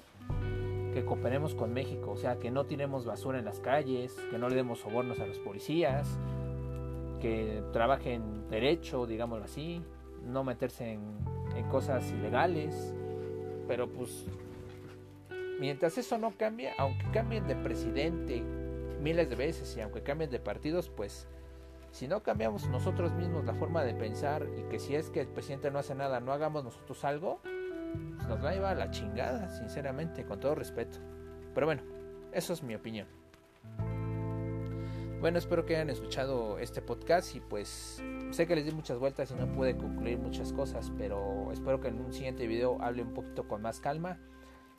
Que 0.94 1.04
cooperemos 1.04 1.56
con 1.56 1.74
México, 1.74 2.12
o 2.12 2.18
sea, 2.18 2.38
que 2.38 2.52
no 2.52 2.66
tiremos 2.66 3.04
basura 3.04 3.40
en 3.40 3.46
las 3.46 3.60
calles, 3.60 4.16
que 4.30 4.38
no 4.38 4.48
le 4.48 4.56
demos 4.56 4.80
sobornos 4.80 5.20
a 5.20 5.26
los 5.26 5.40
policías, 5.40 6.20
que 7.24 7.64
trabajen 7.72 8.50
derecho, 8.50 9.08
digámoslo 9.08 9.46
así, 9.46 9.82
no 10.26 10.44
meterse 10.44 10.92
en, 10.92 11.24
cosas 11.72 12.12
ilegales, 12.12 12.94
pero 13.66 13.88
pues 13.88 14.26
mientras 15.62 15.98
eso 15.98 16.18
no 16.18 16.34
cambie, 16.38 16.72
aunque 16.78 17.10
cambien 17.12 17.48
de 17.48 17.56
presidente 17.56 18.42
miles 19.00 19.30
de 19.30 19.36
veces 19.38 19.74
y 19.78 19.82
aunque 19.82 20.04
cambien 20.04 20.30
de 20.32 20.40
partidos, 20.40 20.90
pues 20.90 21.30
si 21.92 22.10
no 22.10 22.24
cambiamos 22.24 22.68
nosotros 22.68 23.14
mismos 23.14 23.46
la 23.46 23.54
forma 23.54 23.86
de 23.86 23.94
pensar 23.94 24.46
y 24.58 24.64
que 24.64 24.80
si 24.80 24.96
es 24.96 25.10
que 25.10 25.22
el 25.22 25.28
presidente 25.28 25.72
no 25.72 25.80
hace 25.80 25.96
nada, 25.96 26.20
no 26.20 26.34
hagamos 26.34 26.66
nosotros 26.66 27.06
algo, 27.06 27.40
pues 28.18 28.28
nos 28.28 28.44
va 28.44 28.50
a 28.50 28.54
llevar 28.54 28.76
a 28.76 28.86
la 28.88 28.92
chingada, 28.92 29.48
sinceramente, 29.48 30.26
con 30.26 30.42
todo 30.42 30.56
respeto. 30.56 30.98
Pero 31.56 31.68
bueno, 31.68 31.84
eso 32.34 32.52
es 32.52 32.64
mi 32.64 32.76
opinión. 32.76 33.08
Bueno, 35.24 35.38
espero 35.38 35.66
que 35.66 35.78
hayan 35.78 35.90
escuchado 35.90 36.60
este 36.60 36.82
podcast 36.82 37.34
y 37.34 37.40
pues 37.40 38.04
sé 38.32 38.46
que 38.46 38.58
les 38.58 38.66
di 38.66 38.74
muchas 38.74 39.00
vueltas 39.00 39.32
y 39.32 39.36
no 39.36 39.50
pude 39.54 39.78
concluir 39.78 40.20
muchas 40.20 40.52
cosas, 40.52 40.92
pero 40.98 41.50
espero 41.54 41.80
que 41.80 41.88
en 41.88 42.02
un 42.02 42.12
siguiente 42.12 42.46
video 42.46 42.78
hable 42.82 43.04
un 43.04 43.14
poquito 43.14 43.48
con 43.48 43.62
más 43.62 43.80
calma 43.80 44.20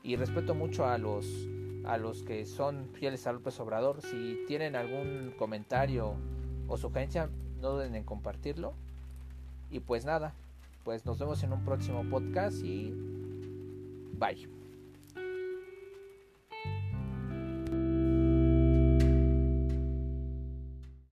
y 0.03 0.17
respeto 0.17 0.55
mucho 0.55 0.85
a 0.85 0.99
los 0.99 1.49
a 1.87 1.97
los 1.97 2.25
que 2.25 2.45
son 2.45 2.91
fieles 2.93 3.27
a 3.27 3.33
López 3.33 3.59
Obrador. 3.59 4.03
Si 4.03 4.45
tienen 4.47 4.77
algún 4.77 5.33
comentario 5.39 6.15
o 6.69 6.77
sugerencia, 6.77 7.31
no 7.63 7.71
duden 7.71 7.95
en 7.95 8.05
compartirlo. 8.05 8.75
Y 9.71 9.81
pues 9.81 10.05
nada, 10.05 10.35
pues 10.85 11.07
nos 11.07 11.19
vemos 11.19 11.43
en 11.43 11.55
un 11.55 11.65
próximo 11.65 12.05
podcast 12.11 12.63
y 12.63 12.93
bye. 14.19 14.64